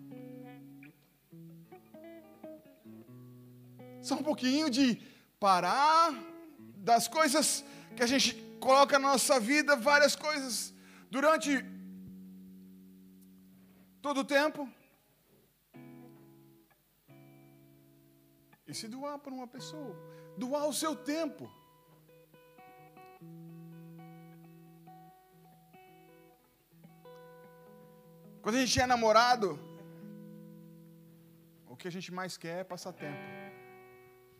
Só 4.01 4.15
um 4.15 4.23
pouquinho 4.29 4.69
de 4.69 5.01
parar 5.39 6.11
das 6.89 7.07
coisas 7.07 7.63
que 7.95 8.03
a 8.03 8.05
gente 8.05 8.35
coloca 8.59 8.99
na 8.99 9.11
nossa 9.13 9.39
vida, 9.39 9.77
várias 9.77 10.13
coisas, 10.13 10.73
durante 11.09 11.63
todo 14.01 14.19
o 14.19 14.25
tempo. 14.25 14.69
E 18.67 18.73
se 18.73 18.89
doar 18.89 19.19
para 19.19 19.33
uma 19.33 19.47
pessoa, 19.47 19.95
doar 20.37 20.67
o 20.67 20.73
seu 20.73 20.93
tempo. 20.97 21.49
Quando 28.41 28.55
a 28.55 28.65
gente 28.65 28.79
é 28.79 28.85
namorado, 28.85 29.47
que 31.79 31.87
a 31.91 31.95
gente 31.95 32.09
mais 32.19 32.33
quer 32.43 32.57
é 32.61 32.69
passar 32.73 32.91
tempo 33.05 33.25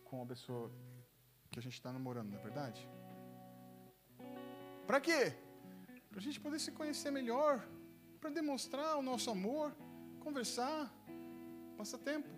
com 0.07 0.17
a 0.23 0.27
pessoa 0.31 0.65
que 1.51 1.59
a 1.61 1.63
gente 1.65 1.77
está 1.79 1.91
namorando, 1.97 2.29
não 2.31 2.39
é 2.39 2.43
verdade? 2.49 2.81
Para 4.89 4.99
quê? 5.07 5.21
Para 6.09 6.19
a 6.21 6.25
gente 6.25 6.39
poder 6.45 6.59
se 6.65 6.71
conhecer 6.79 7.11
melhor, 7.19 7.53
para 8.19 8.29
demonstrar 8.39 8.91
o 9.01 9.03
nosso 9.09 9.29
amor, 9.37 9.67
conversar, 10.25 10.81
passar 11.79 11.99
tempo. 12.11 12.31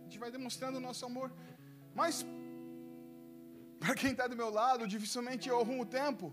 A 0.00 0.04
gente 0.06 0.18
vai 0.24 0.30
demonstrando 0.38 0.78
o 0.78 0.84
nosso 0.88 1.04
amor. 1.10 1.28
Mas, 2.00 2.24
para 3.82 3.94
quem 4.00 4.12
está 4.12 4.26
do 4.32 4.40
meu 4.42 4.50
lado, 4.60 4.88
dificilmente 4.94 5.48
eu 5.48 5.60
arrumo 5.60 5.84
tempo. 6.02 6.26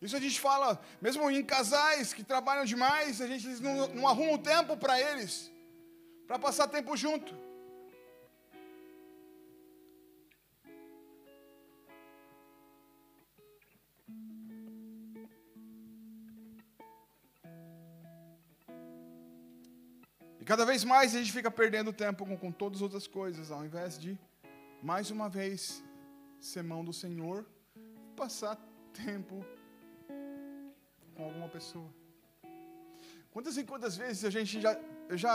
Isso 0.00 0.16
a 0.16 0.20
gente 0.20 0.38
fala, 0.38 0.80
mesmo 1.00 1.28
em 1.28 1.44
casais 1.44 2.12
que 2.12 2.22
trabalham 2.22 2.64
demais, 2.64 3.20
a 3.20 3.26
gente 3.26 3.48
não, 3.60 3.88
não 3.88 4.06
arruma 4.06 4.32
o 4.32 4.38
tempo 4.38 4.76
para 4.76 5.00
eles, 5.00 5.50
para 6.26 6.38
passar 6.38 6.68
tempo 6.68 6.96
junto. 6.96 7.34
E 20.40 20.44
cada 20.44 20.64
vez 20.64 20.84
mais 20.84 21.16
a 21.16 21.18
gente 21.18 21.32
fica 21.32 21.50
perdendo 21.50 21.92
tempo 21.92 22.24
com, 22.24 22.36
com 22.36 22.52
todas 22.52 22.78
as 22.78 22.82
outras 22.82 23.08
coisas, 23.08 23.50
ao 23.50 23.64
invés 23.64 23.98
de, 23.98 24.16
mais 24.80 25.10
uma 25.10 25.28
vez, 25.28 25.82
ser 26.38 26.62
mão 26.62 26.84
do 26.84 26.92
Senhor, 26.92 27.44
passar 28.14 28.56
tempo 28.92 29.44
com 31.18 31.24
alguma 31.24 31.48
pessoa. 31.48 31.90
Quantas 33.32 33.56
e 33.56 33.64
quantas 33.64 33.96
vezes 33.96 34.24
a 34.24 34.30
gente 34.30 34.60
já, 34.60 34.72
eu 35.08 35.18
já 35.18 35.34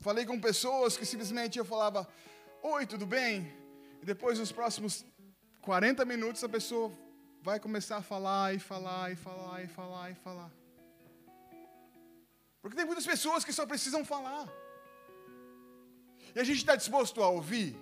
falei 0.00 0.26
com 0.26 0.40
pessoas 0.40 0.96
que 0.96 1.06
simplesmente 1.06 1.60
eu 1.60 1.64
falava, 1.64 2.08
oi, 2.60 2.84
tudo 2.92 3.06
bem? 3.06 3.34
E 4.02 4.04
depois, 4.04 4.40
nos 4.40 4.50
próximos 4.50 5.06
40 5.62 6.04
minutos, 6.04 6.42
a 6.42 6.48
pessoa 6.48 6.90
vai 7.40 7.60
começar 7.60 7.98
a 7.98 8.02
falar 8.02 8.52
e 8.56 8.58
falar 8.58 9.12
e 9.12 9.14
falar 9.14 9.62
e 9.62 9.68
falar 9.68 10.10
e 10.10 10.14
falar. 10.16 10.50
Porque 12.60 12.76
tem 12.76 12.84
muitas 12.84 13.06
pessoas 13.06 13.44
que 13.44 13.52
só 13.52 13.64
precisam 13.64 14.04
falar. 14.04 14.48
E 16.34 16.40
a 16.40 16.42
gente 16.42 16.58
está 16.58 16.74
disposto 16.74 17.22
a 17.22 17.28
ouvir. 17.28 17.76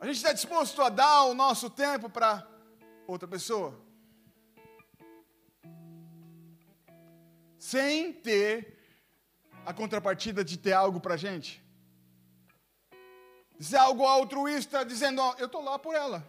A 0.00 0.06
gente 0.06 0.16
está 0.16 0.32
disposto 0.32 0.80
a 0.80 0.88
dar 0.88 1.24
o 1.24 1.34
nosso 1.34 1.68
tempo 1.68 2.08
para 2.08 2.48
outra 3.06 3.28
pessoa. 3.28 3.87
Sem 7.58 8.12
ter 8.12 8.78
a 9.66 9.72
contrapartida 9.72 10.44
de 10.44 10.56
ter 10.56 10.72
algo 10.72 11.00
para 11.00 11.14
a 11.14 11.16
gente. 11.16 11.62
Ser 13.60 13.76
algo 13.76 14.06
altruísta, 14.06 14.84
dizendo, 14.84 15.20
eu 15.38 15.46
estou 15.46 15.62
lá 15.62 15.78
por 15.78 15.94
ela. 15.94 16.24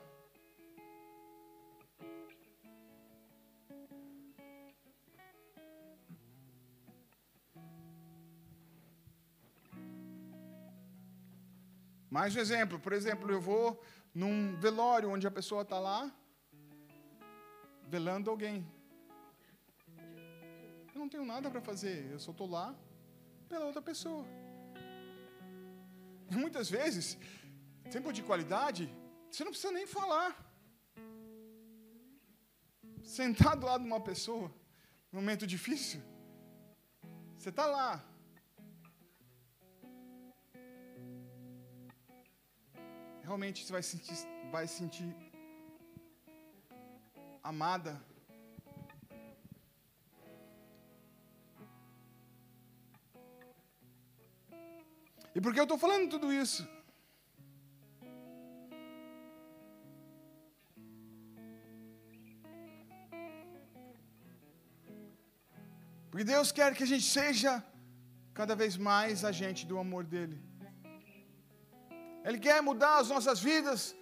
Mais 12.09 12.35
um 12.35 12.39
exemplo, 12.39 12.79
por 12.79 12.91
exemplo, 12.91 13.31
eu 13.31 13.39
vou 13.39 13.79
num 14.13 14.59
velório 14.59 15.11
onde 15.11 15.27
a 15.27 15.31
pessoa 15.31 15.61
está 15.61 15.79
lá 15.79 16.11
velando 17.87 18.31
alguém 18.31 18.67
eu 20.99 21.05
não 21.05 21.13
tenho 21.15 21.25
nada 21.33 21.49
para 21.53 21.62
fazer, 21.69 21.97
eu 22.13 22.19
só 22.25 22.31
estou 22.31 22.47
lá 22.57 22.65
pela 23.51 23.65
outra 23.69 23.81
pessoa. 23.89 24.25
E 26.31 26.35
muitas 26.43 26.67
vezes, 26.77 27.17
tempo 27.95 28.12
de 28.17 28.21
qualidade, 28.29 28.83
você 29.31 29.43
não 29.45 29.53
precisa 29.53 29.71
nem 29.77 29.88
falar. 29.88 30.31
Sentar 33.19 33.55
do 33.55 33.65
lado 33.69 33.83
de 33.85 33.89
uma 33.93 34.01
pessoa, 34.12 34.47
num 35.12 35.21
momento 35.21 35.47
difícil, 35.55 36.01
você 37.38 37.49
está 37.53 37.65
lá. 37.77 37.91
Realmente 43.23 43.63
você 43.63 43.71
vai 43.77 43.83
sentir, 43.91 44.17
vai 44.51 44.67
sentir 44.67 45.09
amada 47.51 47.93
E 55.35 55.41
por 55.41 55.53
que 55.53 55.59
eu 55.59 55.67
estou 55.69 55.77
falando 55.77 56.09
tudo 56.09 56.33
isso? 56.33 56.67
Porque 66.09 66.23
Deus 66.23 66.51
quer 66.51 66.73
que 66.75 66.83
a 66.83 66.91
gente 66.91 67.07
seja 67.17 67.63
cada 68.33 68.55
vez 68.61 68.75
mais 68.89 69.23
agente 69.23 69.65
do 69.65 69.77
amor 69.77 70.03
dEle. 70.03 70.37
Ele 72.25 72.39
quer 72.45 72.61
mudar 72.61 72.97
as 72.97 73.09
nossas 73.13 73.39
vidas 73.39 73.95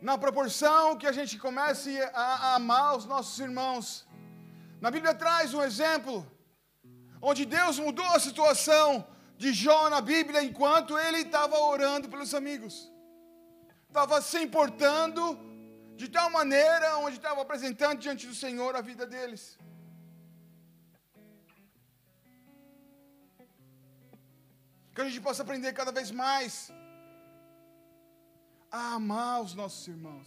na 0.00 0.16
proporção 0.16 0.96
que 0.96 1.06
a 1.06 1.12
gente 1.18 1.34
comece 1.38 1.90
a, 2.12 2.54
amar 2.54 2.96
os 2.96 3.06
nossos 3.06 3.38
irmãos. 3.46 4.06
Na 4.80 4.90
Bíblia 4.90 5.14
traz 5.14 5.52
um 5.52 5.62
exemplo 5.62 6.14
onde 7.20 7.44
Deus 7.44 7.78
mudou 7.78 8.08
a 8.16 8.20
situação 8.20 8.88
de 9.36 9.52
Jó 9.52 9.90
na 9.90 10.00
Bíblia 10.00 10.42
enquanto 10.42 10.98
ele 10.98 11.18
estava 11.18 11.58
orando 11.58 12.08
pelos 12.08 12.32
amigos. 12.34 12.90
Estava 13.88 14.20
se 14.20 14.38
importando 14.42 15.38
de 15.94 16.08
tal 16.08 16.28
maneira 16.30 16.98
onde 16.98 17.16
estava 17.16 17.42
apresentando 17.42 17.98
diante 18.00 18.26
do 18.26 18.34
Senhor 18.34 18.74
a 18.76 18.80
vida 18.80 19.06
deles. 19.06 19.58
Que 24.94 25.00
a 25.02 25.04
gente 25.04 25.20
possa 25.20 25.42
aprender 25.42 25.72
cada 25.72 25.92
vez 25.92 26.10
mais 26.10 26.72
a 28.70 28.94
amar 28.94 29.42
os 29.42 29.54
nossos 29.54 29.86
irmãos. 29.86 30.26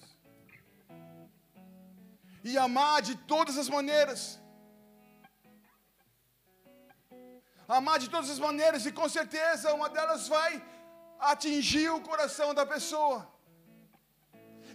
E 2.44 2.58
amar 2.58 3.02
de 3.02 3.16
todas 3.16 3.58
as 3.58 3.70
maneiras. 3.70 4.39
Amar 7.78 8.00
de 8.00 8.10
todas 8.10 8.30
as 8.30 8.40
maneiras, 8.40 8.86
e 8.86 8.92
com 8.92 9.08
certeza 9.08 9.74
uma 9.74 9.90
delas 9.90 10.28
vai 10.28 10.62
atingir 11.20 11.90
o 11.90 12.02
coração 12.02 12.54
da 12.54 12.66
pessoa. 12.66 13.28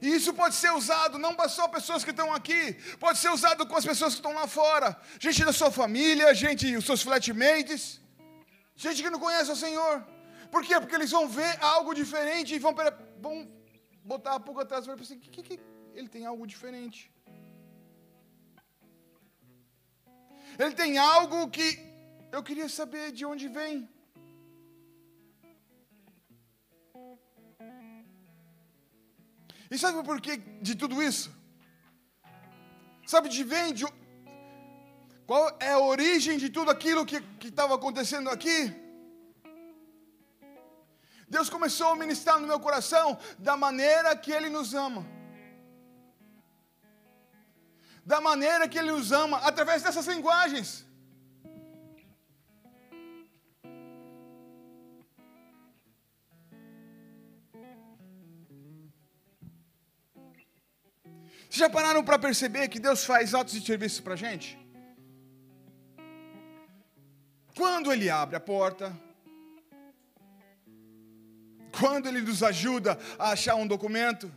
E 0.01 0.09
isso 0.15 0.35
pode 0.35 0.55
ser 0.55 0.71
usado 0.73 1.19
não 1.19 1.37
só 1.49 1.67
pessoas 1.69 2.05
que 2.05 2.11
estão 2.11 2.33
aqui, 2.33 2.75
pode 2.99 3.19
ser 3.19 3.31
usado 3.31 3.67
com 3.67 3.77
as 3.77 3.85
pessoas 3.85 4.13
que 4.15 4.21
estão 4.21 4.35
lá 4.35 4.47
fora, 4.47 4.97
gente 5.19 5.45
da 5.45 5.53
sua 5.53 5.71
família, 5.71 6.35
gente, 6.35 6.77
os 6.77 6.85
seus 6.85 7.03
flatmates, 7.03 8.01
gente 8.77 9.03
que 9.03 9.11
não 9.11 9.19
conhece 9.19 9.51
o 9.51 9.57
Senhor. 9.57 10.07
Por 10.51 10.63
quê? 10.65 10.79
Porque 10.79 10.95
eles 10.95 11.11
vão 11.11 11.29
ver 11.29 11.59
algo 11.61 11.95
diferente 11.95 12.55
e 12.55 12.59
vão, 12.59 12.75
vão 13.19 13.51
botar 14.05 14.35
a 14.35 14.41
pulga 14.41 14.63
atrás 14.63 14.85
e 14.85 14.87
falar 14.87 15.01
assim: 15.01 15.19
que, 15.19 15.31
que, 15.31 15.43
que, 15.43 15.61
ele 15.95 16.09
tem 16.09 16.27
algo 16.27 16.47
diferente. 16.47 17.11
Ele 20.59 20.73
tem 20.73 20.99
algo 20.99 21.51
que 21.51 21.94
eu 22.35 22.43
queria 22.49 22.69
saber 22.79 23.07
de 23.19 23.25
onde 23.31 23.47
vem. 23.57 23.75
E 29.73 29.79
sabe 29.83 30.03
por 30.09 30.21
que 30.25 30.37
de 30.69 30.75
tudo 30.83 31.03
isso? 31.11 31.29
Sabe 33.13 33.29
de 33.35 33.45
vem 33.53 33.73
de 33.79 33.85
qual 35.29 35.45
é 35.69 35.73
a 35.73 35.85
origem 35.95 36.37
de 36.45 36.49
tudo 36.57 36.71
aquilo 36.77 37.07
que 37.11 37.49
estava 37.53 37.75
acontecendo 37.77 38.29
aqui? 38.37 38.59
Deus 41.35 41.49
começou 41.57 41.89
a 41.91 42.01
ministrar 42.03 42.39
no 42.41 42.51
meu 42.53 42.59
coração 42.67 43.07
da 43.39 43.57
maneira 43.57 44.17
que 44.17 44.33
Ele 44.37 44.51
nos 44.57 44.75
ama. 44.87 45.03
Da 48.13 48.21
maneira 48.21 48.69
que 48.69 48.79
Ele 48.81 48.93
nos 48.93 49.13
ama, 49.13 49.39
através 49.51 49.83
dessas 49.83 50.07
linguagens. 50.15 50.69
Já 61.59 61.71
pararam 61.71 62.03
para 62.03 62.19
perceber 62.19 62.69
que 62.69 62.81
Deus 62.81 63.05
faz 63.05 63.33
atos 63.33 63.55
de 63.55 63.65
serviço 63.65 64.03
para 64.03 64.15
a 64.15 64.17
gente? 64.17 64.59
Quando 67.57 67.93
Ele 67.93 68.11
abre 68.11 68.35
a 68.35 68.41
porta, 68.41 68.87
quando 71.79 72.09
Ele 72.09 72.21
nos 72.21 72.43
ajuda 72.43 72.99
a 73.17 73.31
achar 73.31 73.55
um 73.55 73.69
documento, 73.69 74.33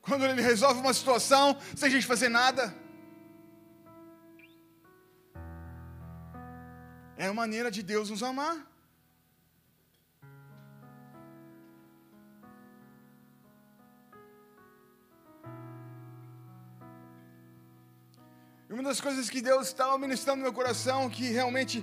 quando 0.00 0.24
Ele 0.24 0.42
resolve 0.42 0.80
uma 0.80 0.92
situação 0.92 1.56
sem 1.76 1.86
a 1.88 1.92
gente 1.92 2.06
fazer 2.06 2.28
nada. 2.28 2.74
É 7.16 7.26
a 7.26 7.32
maneira 7.32 7.70
de 7.70 7.84
Deus 7.84 8.10
nos 8.10 8.22
amar. 8.22 8.75
Uma 18.76 18.90
das 18.90 19.00
coisas 19.00 19.30
que 19.30 19.40
Deus 19.40 19.68
estava 19.68 19.96
ministrando 19.96 20.36
no 20.38 20.42
meu 20.42 20.52
coração, 20.52 21.08
que 21.08 21.28
realmente, 21.28 21.82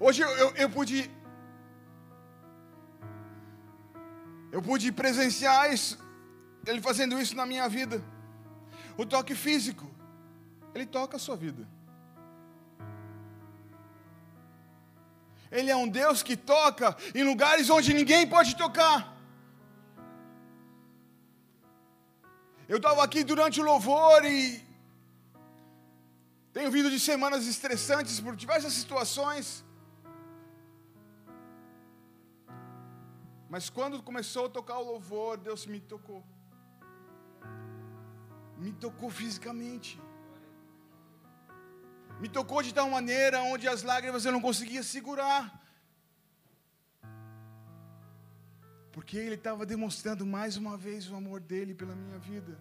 hoje 0.00 0.22
eu, 0.22 0.30
eu, 0.30 0.50
eu 0.56 0.68
pude, 0.68 1.08
eu 4.50 4.60
pude 4.60 4.90
presenciar 4.90 5.72
isso, 5.72 5.96
Ele 6.66 6.80
fazendo 6.80 7.16
isso 7.20 7.36
na 7.36 7.46
minha 7.46 7.68
vida. 7.68 8.02
O 8.96 9.06
toque 9.06 9.36
físico, 9.36 9.88
Ele 10.74 10.84
toca 10.84 11.16
a 11.16 11.20
sua 11.20 11.36
vida. 11.36 11.64
Ele 15.48 15.70
é 15.70 15.76
um 15.76 15.88
Deus 15.88 16.24
que 16.24 16.36
toca 16.36 16.96
em 17.14 17.22
lugares 17.22 17.70
onde 17.70 17.94
ninguém 17.94 18.26
pode 18.26 18.56
tocar. 18.56 19.16
Eu 22.68 22.78
estava 22.78 23.04
aqui 23.04 23.22
durante 23.22 23.60
o 23.60 23.64
louvor 23.64 24.24
e 24.24 24.71
tenho 26.52 26.70
vindo 26.70 26.90
de 26.90 27.00
semanas 27.00 27.46
estressantes 27.46 28.20
por 28.20 28.36
diversas 28.36 28.72
situações. 28.74 29.64
Mas 33.52 33.68
quando 33.68 34.02
começou 34.02 34.46
a 34.46 34.48
tocar 34.48 34.78
o 34.78 34.84
louvor, 34.92 35.36
Deus 35.36 35.64
me 35.66 35.80
tocou. 35.80 36.22
Me 38.58 38.72
tocou 38.72 39.10
fisicamente. 39.10 40.00
Me 42.20 42.28
tocou 42.28 42.62
de 42.62 42.72
tal 42.72 42.88
maneira 42.88 43.40
onde 43.42 43.66
as 43.66 43.82
lágrimas 43.82 44.24
eu 44.24 44.32
não 44.32 44.40
conseguia 44.40 44.82
segurar. 44.82 45.60
Porque 48.92 49.16
Ele 49.16 49.34
estava 49.34 49.66
demonstrando 49.66 50.24
mais 50.24 50.56
uma 50.56 50.76
vez 50.76 51.10
o 51.10 51.16
amor 51.16 51.40
dele 51.40 51.74
pela 51.74 51.94
minha 51.94 52.18
vida. 52.18 52.58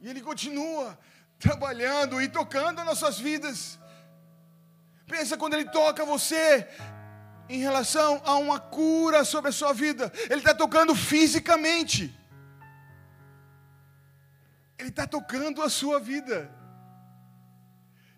E 0.00 0.08
Ele 0.08 0.20
continua 0.20 0.98
trabalhando 1.38 2.20
e 2.20 2.28
tocando 2.28 2.84
nas 2.84 2.98
suas 2.98 3.18
vidas. 3.18 3.78
Pensa 5.06 5.36
quando 5.36 5.54
Ele 5.54 5.70
toca 5.70 6.04
você 6.04 6.68
em 7.48 7.60
relação 7.60 8.20
a 8.24 8.34
uma 8.34 8.60
cura 8.60 9.24
sobre 9.24 9.50
a 9.50 9.52
sua 9.52 9.72
vida. 9.72 10.12
Ele 10.24 10.40
está 10.40 10.54
tocando 10.54 10.94
fisicamente. 10.94 12.14
Ele 14.78 14.90
está 14.90 15.06
tocando 15.06 15.62
a 15.62 15.70
sua 15.70 15.98
vida. 15.98 16.50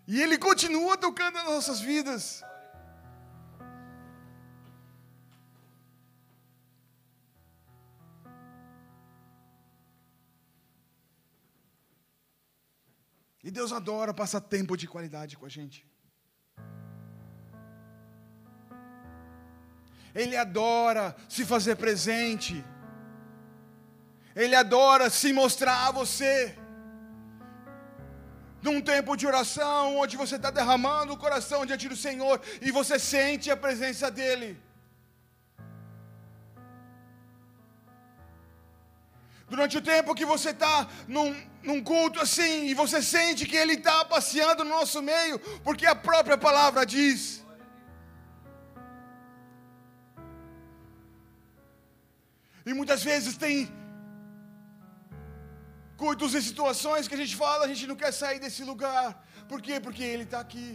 E 0.07 0.21
Ele 0.21 0.37
continua 0.37 0.97
tocando 0.97 1.35
nas 1.35 1.45
nossas 1.45 1.79
vidas. 1.79 2.43
E 13.51 13.53
Deus 13.53 13.73
adora 13.73 14.13
passar 14.13 14.39
tempo 14.39 14.77
de 14.81 14.87
qualidade 14.87 15.35
com 15.37 15.45
a 15.45 15.49
gente. 15.49 15.79
Ele 20.15 20.37
adora 20.37 21.13
se 21.27 21.43
fazer 21.43 21.75
presente. 21.75 22.63
Ele 24.33 24.55
adora 24.55 25.09
se 25.09 25.33
mostrar 25.33 25.79
a 25.87 25.91
você. 25.91 26.57
Num 28.61 28.79
tempo 28.79 29.17
de 29.17 29.27
oração, 29.27 29.97
onde 29.97 30.15
você 30.15 30.37
está 30.37 30.49
derramando 30.49 31.11
o 31.11 31.17
coração 31.17 31.65
diante 31.65 31.89
do 31.89 31.97
Senhor 31.97 32.39
e 32.61 32.71
você 32.71 32.97
sente 32.97 33.51
a 33.51 33.57
presença 33.57 34.09
dEle. 34.09 34.57
Durante 39.51 39.75
o 39.79 39.85
tempo 39.93 40.15
que 40.19 40.27
você 40.33 40.51
está 40.55 40.75
num, 41.15 41.29
num 41.67 41.79
culto 41.89 42.17
assim, 42.25 42.53
e 42.69 42.73
você 42.81 42.99
sente 43.15 43.47
que 43.49 43.57
Ele 43.61 43.73
está 43.79 43.95
passeando 44.13 44.63
no 44.63 44.71
nosso 44.77 44.99
meio, 45.11 45.37
porque 45.65 45.85
a 45.93 45.95
própria 46.07 46.37
palavra 46.47 46.85
diz. 46.95 47.19
E 52.65 52.73
muitas 52.79 53.03
vezes 53.09 53.35
tem 53.45 53.57
cultos 56.03 56.33
e 56.39 56.41
situações 56.49 57.07
que 57.09 57.17
a 57.19 57.21
gente 57.23 57.35
fala, 57.43 57.65
a 57.65 57.71
gente 57.71 57.85
não 57.91 57.97
quer 58.03 58.13
sair 58.21 58.39
desse 58.45 58.63
lugar. 58.71 59.07
Por 59.51 59.61
quê? 59.65 59.81
Porque 59.87 60.03
Ele 60.13 60.25
está 60.29 60.39
aqui. 60.47 60.69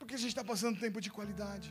Porque 0.00 0.16
a 0.16 0.22
gente 0.22 0.34
está 0.36 0.44
passando 0.52 0.84
tempo 0.86 1.00
de 1.06 1.12
qualidade. 1.18 1.70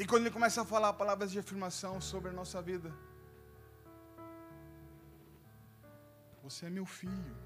E 0.00 0.06
quando 0.06 0.22
ele 0.22 0.30
começa 0.30 0.62
a 0.62 0.64
falar 0.64 0.94
palavras 0.94 1.30
de 1.30 1.38
afirmação 1.38 2.00
sobre 2.00 2.30
a 2.30 2.32
nossa 2.32 2.62
vida, 2.62 2.90
você 6.42 6.64
é 6.64 6.70
meu 6.70 6.86
filho. 6.86 7.36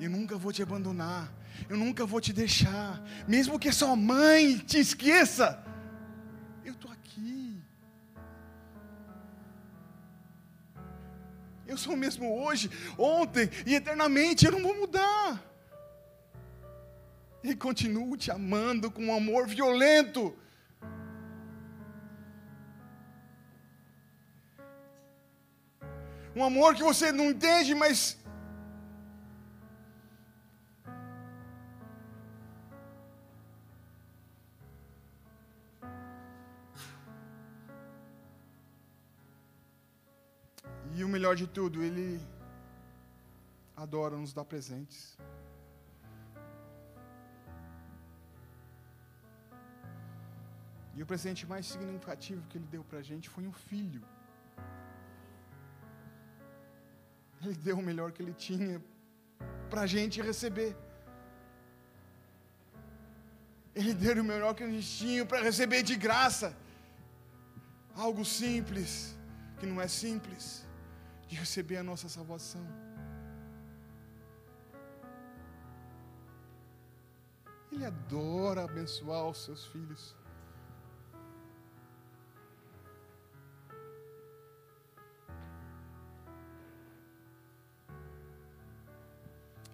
Eu 0.00 0.10
nunca 0.10 0.36
vou 0.36 0.52
te 0.52 0.64
abandonar. 0.64 1.32
Eu 1.68 1.76
nunca 1.76 2.04
vou 2.04 2.20
te 2.20 2.32
deixar. 2.32 3.00
Mesmo 3.28 3.56
que 3.56 3.70
sua 3.70 3.94
mãe 3.94 4.58
te 4.58 4.80
esqueça, 4.80 5.64
eu 6.64 6.72
estou 6.72 6.90
aqui. 6.90 7.62
Eu 11.68 11.78
sou 11.78 11.94
o 11.94 11.96
mesmo 11.96 12.36
hoje, 12.42 12.68
ontem 12.98 13.48
e 13.64 13.76
eternamente. 13.76 14.44
Eu 14.44 14.50
não 14.50 14.62
vou 14.64 14.74
mudar 14.74 15.49
e 17.42 17.56
continuo 17.56 18.16
te 18.16 18.30
amando 18.30 18.90
com 18.90 19.06
um 19.06 19.14
amor 19.14 19.46
violento. 19.46 20.36
Um 26.34 26.44
amor 26.44 26.74
que 26.74 26.82
você 26.82 27.10
não 27.10 27.26
entende, 27.26 27.74
mas. 27.74 28.18
E 40.94 41.02
o 41.02 41.08
melhor 41.08 41.34
de 41.34 41.46
tudo, 41.46 41.82
Ele 41.82 42.20
adora 43.74 44.16
nos 44.16 44.32
dar 44.32 44.44
presentes. 44.44 45.16
E 50.94 51.02
o 51.02 51.06
presente 51.06 51.46
mais 51.46 51.66
significativo 51.66 52.46
que 52.48 52.58
ele 52.58 52.66
deu 52.66 52.82
para 52.84 52.98
a 52.98 53.02
gente 53.02 53.28
foi 53.28 53.46
um 53.46 53.52
filho. 53.52 54.02
Ele 57.42 57.54
deu 57.54 57.78
o 57.78 57.82
melhor 57.82 58.12
que 58.12 58.22
ele 58.22 58.34
tinha 58.34 58.82
para 59.70 59.82
a 59.82 59.86
gente 59.86 60.20
receber. 60.20 60.76
Ele 63.74 63.94
deu 63.94 64.20
o 64.22 64.24
melhor 64.24 64.54
que 64.54 64.64
a 64.64 64.70
gente 64.70 64.88
tinha 65.02 65.24
para 65.24 65.40
receber 65.40 65.82
de 65.82 65.96
graça. 65.96 66.54
Algo 67.94 68.24
simples, 68.24 69.16
que 69.58 69.66
não 69.66 69.80
é 69.80 69.88
simples, 69.88 70.66
de 71.28 71.36
receber 71.36 71.76
a 71.78 71.82
nossa 71.82 72.08
salvação. 72.08 72.66
Ele 77.72 77.84
adora 77.84 78.64
abençoar 78.64 79.24
os 79.26 79.44
seus 79.44 79.64
filhos. 79.66 80.19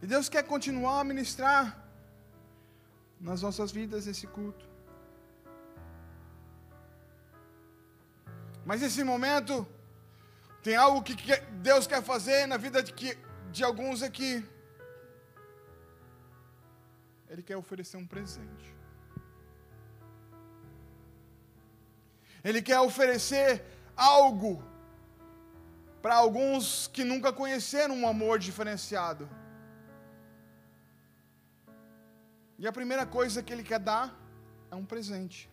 E 0.07 0.09
Deus 0.09 0.29
quer 0.29 0.45
continuar 0.45 1.01
a 1.01 1.05
ministrar 1.05 1.63
nas 3.21 3.43
nossas 3.43 3.73
vidas 3.73 4.07
esse 4.07 4.25
culto. 4.25 4.65
Mas 8.65 8.83
nesse 8.83 9.03
momento, 9.03 9.67
tem 10.63 10.77
algo 10.77 11.03
que 11.03 11.17
Deus 11.61 11.89
quer 11.89 12.05
fazer 12.05 12.47
na 12.47 12.57
vida 12.57 12.85
de, 12.85 12.93
que, 12.93 13.19
de 13.51 13.65
alguns 13.65 14.01
aqui. 14.01 14.49
Ele 17.29 17.43
quer 17.43 17.57
oferecer 17.57 17.97
um 17.97 18.07
presente. 18.07 18.77
Ele 22.45 22.63
quer 22.63 22.79
oferecer 22.79 23.65
algo 23.97 24.63
para 26.01 26.15
alguns 26.15 26.87
que 26.87 27.03
nunca 27.03 27.33
conheceram 27.33 27.97
um 27.97 28.07
amor 28.07 28.39
diferenciado. 28.39 29.29
E 32.59 32.67
a 32.67 32.73
primeira 32.73 33.05
coisa 33.05 33.43
que 33.43 33.53
ele 33.53 33.63
quer 33.63 33.79
dar 33.79 34.15
é 34.71 34.75
um 34.75 34.85
presente. 34.85 35.51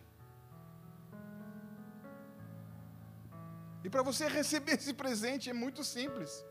E 3.84 3.90
para 3.90 4.02
você 4.02 4.26
receber 4.40 4.72
esse 4.72 4.94
presente 4.94 5.50
é 5.50 5.52
muito 5.52 5.84
simples. 5.84 6.44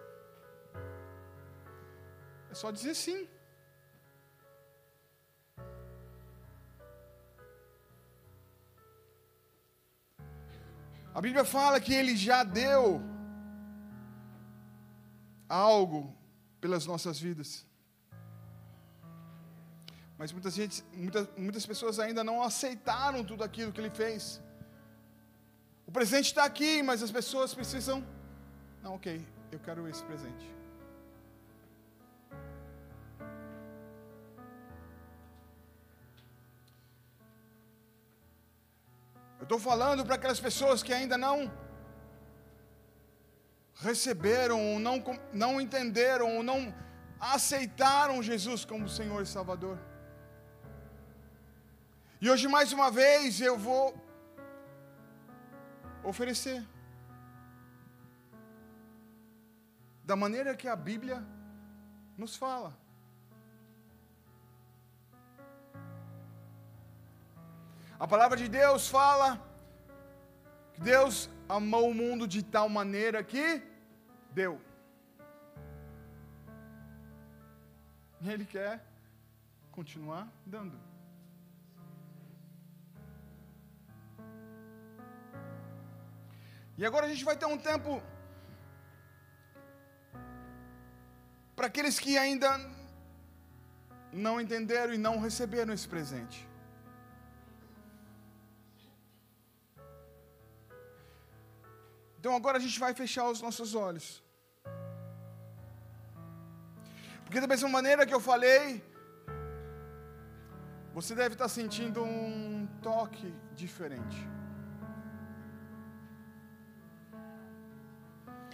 É 2.51 2.55
só 2.55 2.69
dizer 2.69 2.95
sim. 2.95 3.27
A 11.15 11.21
Bíblia 11.21 11.45
fala 11.45 11.79
que 11.79 11.93
ele 11.93 12.15
já 12.15 12.43
deu 12.43 13.01
algo 15.47 16.15
pelas 16.59 16.85
nossas 16.87 17.19
vidas. 17.19 17.65
Mas 20.23 20.31
muita 20.31 20.49
gente, 20.49 20.81
muitas, 20.93 21.27
muitas 21.35 21.65
pessoas 21.65 21.99
ainda 21.99 22.23
não 22.23 22.41
aceitaram 22.41 23.25
tudo 23.25 23.43
aquilo 23.43 23.73
que 23.73 23.81
ele 23.81 23.89
fez. 23.89 24.41
O 25.85 25.91
presente 25.91 26.27
está 26.27 26.45
aqui, 26.45 26.81
mas 26.81 27.03
as 27.03 27.11
pessoas 27.11 27.53
precisam. 27.53 28.01
Não, 28.81 28.95
ok, 28.95 29.21
eu 29.51 29.59
quero 29.59 29.85
esse 29.89 30.01
presente. 30.05 30.49
Eu 39.41 39.43
estou 39.43 39.59
falando 39.59 40.05
para 40.05 40.15
aquelas 40.15 40.39
pessoas 40.39 40.81
que 40.81 40.93
ainda 40.93 41.17
não 41.17 41.51
receberam, 43.75 44.59
ou 44.71 44.79
não, 44.79 45.03
não 45.33 45.59
entenderam, 45.59 46.37
ou 46.37 46.41
não 46.41 46.73
aceitaram 47.19 48.23
Jesus 48.23 48.63
como 48.63 48.87
Senhor 48.87 49.21
e 49.21 49.25
Salvador. 49.25 49.77
E 52.23 52.29
hoje, 52.31 52.47
mais 52.47 52.71
uma 52.75 52.89
vez, 52.89 53.41
eu 53.41 53.55
vou 53.57 53.85
oferecer. 56.11 56.59
Da 60.09 60.15
maneira 60.15 60.55
que 60.55 60.69
a 60.73 60.75
Bíblia 60.89 61.17
nos 62.17 62.37
fala. 62.43 62.71
A 67.99 68.07
palavra 68.13 68.37
de 68.43 68.47
Deus 68.47 68.87
fala 68.87 69.27
que 70.75 70.79
Deus 70.93 71.29
amou 71.57 71.89
o 71.89 71.99
mundo 72.01 72.25
de 72.25 72.41
tal 72.41 72.69
maneira 72.69 73.21
que 73.21 73.45
deu. 74.31 74.61
E 78.21 78.29
Ele 78.29 78.45
quer 78.45 78.81
continuar 79.73 80.25
dando. 80.45 80.92
E 86.77 86.85
agora 86.85 87.05
a 87.05 87.09
gente 87.09 87.23
vai 87.23 87.35
ter 87.37 87.45
um 87.45 87.57
tempo 87.57 88.01
para 91.55 91.67
aqueles 91.67 91.99
que 91.99 92.17
ainda 92.17 92.49
não 94.11 94.39
entenderam 94.41 94.93
e 94.93 94.97
não 94.97 95.19
receberam 95.19 95.73
esse 95.73 95.87
presente. 95.87 96.47
Então 102.19 102.35
agora 102.35 102.57
a 102.57 102.61
gente 102.61 102.79
vai 102.79 102.93
fechar 102.93 103.29
os 103.29 103.41
nossos 103.41 103.75
olhos. 103.75 104.23
Porque 107.23 107.41
da 107.41 107.47
mesma 107.47 107.67
maneira 107.67 108.05
que 108.05 108.13
eu 108.13 108.19
falei, 108.19 108.83
você 110.93 111.13
deve 111.13 111.33
estar 111.35 111.49
sentindo 111.49 112.03
um 112.03 112.67
toque 112.81 113.33
diferente. 113.53 114.21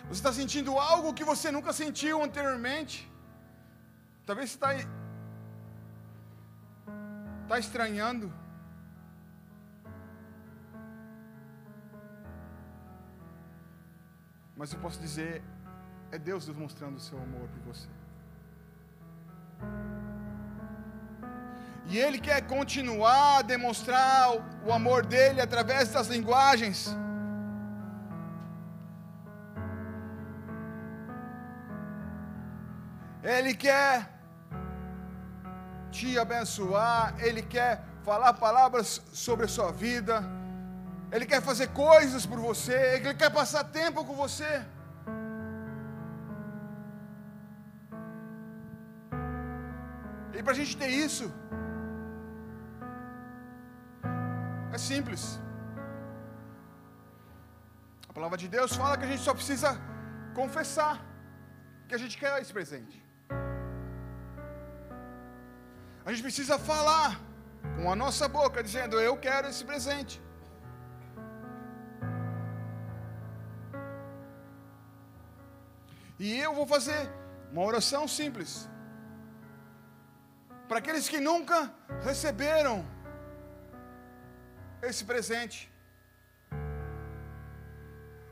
Você 0.10 0.22
está 0.22 0.34
sentindo 0.34 0.72
algo 0.80 1.14
que 1.14 1.24
você 1.24 1.52
nunca 1.52 1.72
sentiu 1.72 2.24
anteriormente. 2.24 3.08
Talvez 4.26 4.50
você 4.50 4.56
está, 4.56 4.70
está 7.44 7.60
estranhando. 7.60 8.34
Mas 14.58 14.74
eu 14.74 14.80
posso 14.80 15.00
dizer, 15.00 15.44
é 16.12 16.18
Deus 16.18 16.48
demonstrando 16.48 16.98
o 16.98 17.00
seu 17.00 17.18
amor 17.22 17.48
por 17.48 17.62
você. 17.72 17.88
E 21.86 22.00
Ele 22.00 22.20
quer 22.20 22.42
continuar 22.48 23.38
a 23.38 23.42
demonstrar 23.44 24.32
o 24.66 24.74
amor 24.74 25.06
dele 25.06 25.40
através 25.40 25.92
das 25.92 26.08
linguagens. 26.08 26.96
Ele 33.24 33.54
quer 33.54 34.10
te 35.92 36.18
abençoar, 36.18 37.16
Ele 37.20 37.42
quer 37.42 37.84
falar 38.04 38.34
palavras 38.34 39.02
sobre 39.12 39.46
a 39.46 39.50
sua 39.50 39.72
vida, 39.72 40.24
Ele 41.12 41.26
quer 41.26 41.42
fazer 41.42 41.68
coisas 41.70 42.26
por 42.26 42.40
você, 42.40 42.96
Ele 42.96 43.14
quer 43.14 43.30
passar 43.30 43.64
tempo 43.66 44.06
com 44.06 44.16
você. 44.16 44.64
E 50.34 50.42
para 50.42 50.54
a 50.54 50.56
gente 50.56 50.78
ter 50.78 50.88
isso, 50.88 51.30
é 54.72 54.78
simples. 54.78 55.40
A 58.08 58.14
palavra 58.14 58.38
de 58.38 58.48
Deus 58.48 58.74
fala 58.74 58.98
que 58.98 59.04
a 59.04 59.08
gente 59.08 59.22
só 59.22 59.34
precisa 59.34 59.78
confessar 60.34 61.06
que 61.88 61.96
a 61.96 61.98
gente 61.98 62.18
quer 62.18 62.42
esse 62.42 62.54
presente. 62.54 63.09
A 66.06 66.12
gente 66.12 66.24
precisa 66.24 66.58
falar 66.58 67.20
com 67.76 67.92
a 67.92 67.96
nossa 67.96 68.28
boca, 68.28 68.64
dizendo: 68.64 69.00
Eu 69.00 69.18
quero 69.18 69.48
esse 69.48 69.64
presente. 69.64 70.22
E 76.20 76.38
eu 76.38 76.54
vou 76.54 76.68
fazer 76.68 77.02
uma 77.52 77.64
oração 77.64 78.08
simples. 78.08 78.68
Para 80.68 80.80
aqueles 80.80 81.08
que 81.08 81.20
nunca 81.20 81.74
receberam 82.04 82.86
esse 84.90 85.04
presente. 85.04 85.72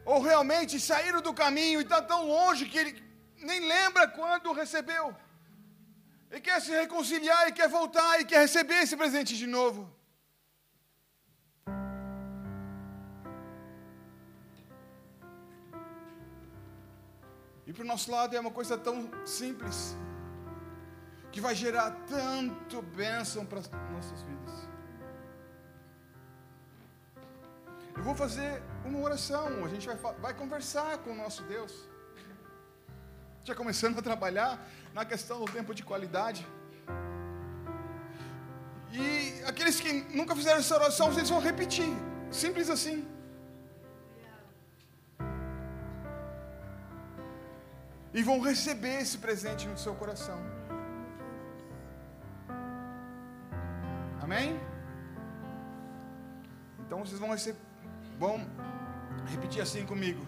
Ou 0.06 0.22
realmente 0.22 0.80
saíram 0.80 1.22
do 1.22 1.34
caminho 1.34 1.80
e 1.80 1.84
está 1.84 2.02
tão 2.02 2.28
longe 2.28 2.66
que 2.66 2.78
ele 2.78 2.94
nem 3.50 3.60
lembra 3.68 4.08
quando 4.08 4.54
recebeu. 4.54 5.16
E 6.32 6.40
quer 6.42 6.62
se 6.62 6.72
reconciliar, 6.72 7.48
e 7.48 7.52
quer 7.52 7.70
voltar, 7.70 8.20
e 8.20 8.26
quer 8.26 8.40
receber 8.40 8.80
esse 8.82 8.98
presente 8.98 9.36
de 9.36 9.48
novo. 9.48 9.90
E 17.66 17.74
para 17.74 17.84
o 17.84 17.88
nosso 17.88 18.10
lado 18.10 18.36
é 18.36 18.40
uma 18.40 18.52
coisa 18.52 18.78
tão 18.78 19.10
simples, 19.26 19.96
que 21.32 21.42
vai 21.42 21.54
gerar 21.54 21.92
tanto 22.08 22.82
bênção 22.82 23.46
para 23.46 23.60
as 23.60 23.70
nossas 23.70 24.22
vidas. 24.22 24.68
Eu 27.96 28.04
vou 28.04 28.16
fazer 28.16 28.62
uma 28.86 29.00
oração, 29.00 29.66
a 29.66 29.68
gente 29.68 29.86
vai, 29.88 29.98
vai 30.26 30.34
conversar 30.34 30.98
com 31.00 31.12
o 31.12 31.16
nosso 31.16 31.44
Deus. 31.44 31.74
Já 33.44 33.56
começando 33.56 33.98
a 33.98 34.02
trabalhar 34.02 34.60
na 34.98 35.06
questão 35.06 35.36
do 35.42 35.50
tempo 35.58 35.72
de 35.78 35.84
qualidade. 35.90 36.42
E 38.92 39.44
aqueles 39.50 39.80
que 39.84 39.92
nunca 40.20 40.36
fizeram 40.40 40.60
essa 40.64 40.76
oração, 40.80 41.12
vocês 41.12 41.30
vão 41.34 41.40
repetir. 41.40 41.92
Simples 42.32 42.68
assim. 42.76 42.98
E 48.18 48.24
vão 48.30 48.38
receber 48.42 48.96
esse 49.04 49.20
presente 49.26 49.68
no 49.68 49.78
seu 49.78 49.94
coração. 50.02 50.40
Amém? 54.26 54.60
Então 56.80 57.00
vocês 57.06 57.20
vão 57.20 57.30
receber, 57.38 57.60
vão 58.18 58.36
repetir 59.34 59.62
assim 59.62 59.86
comigo. 59.86 60.26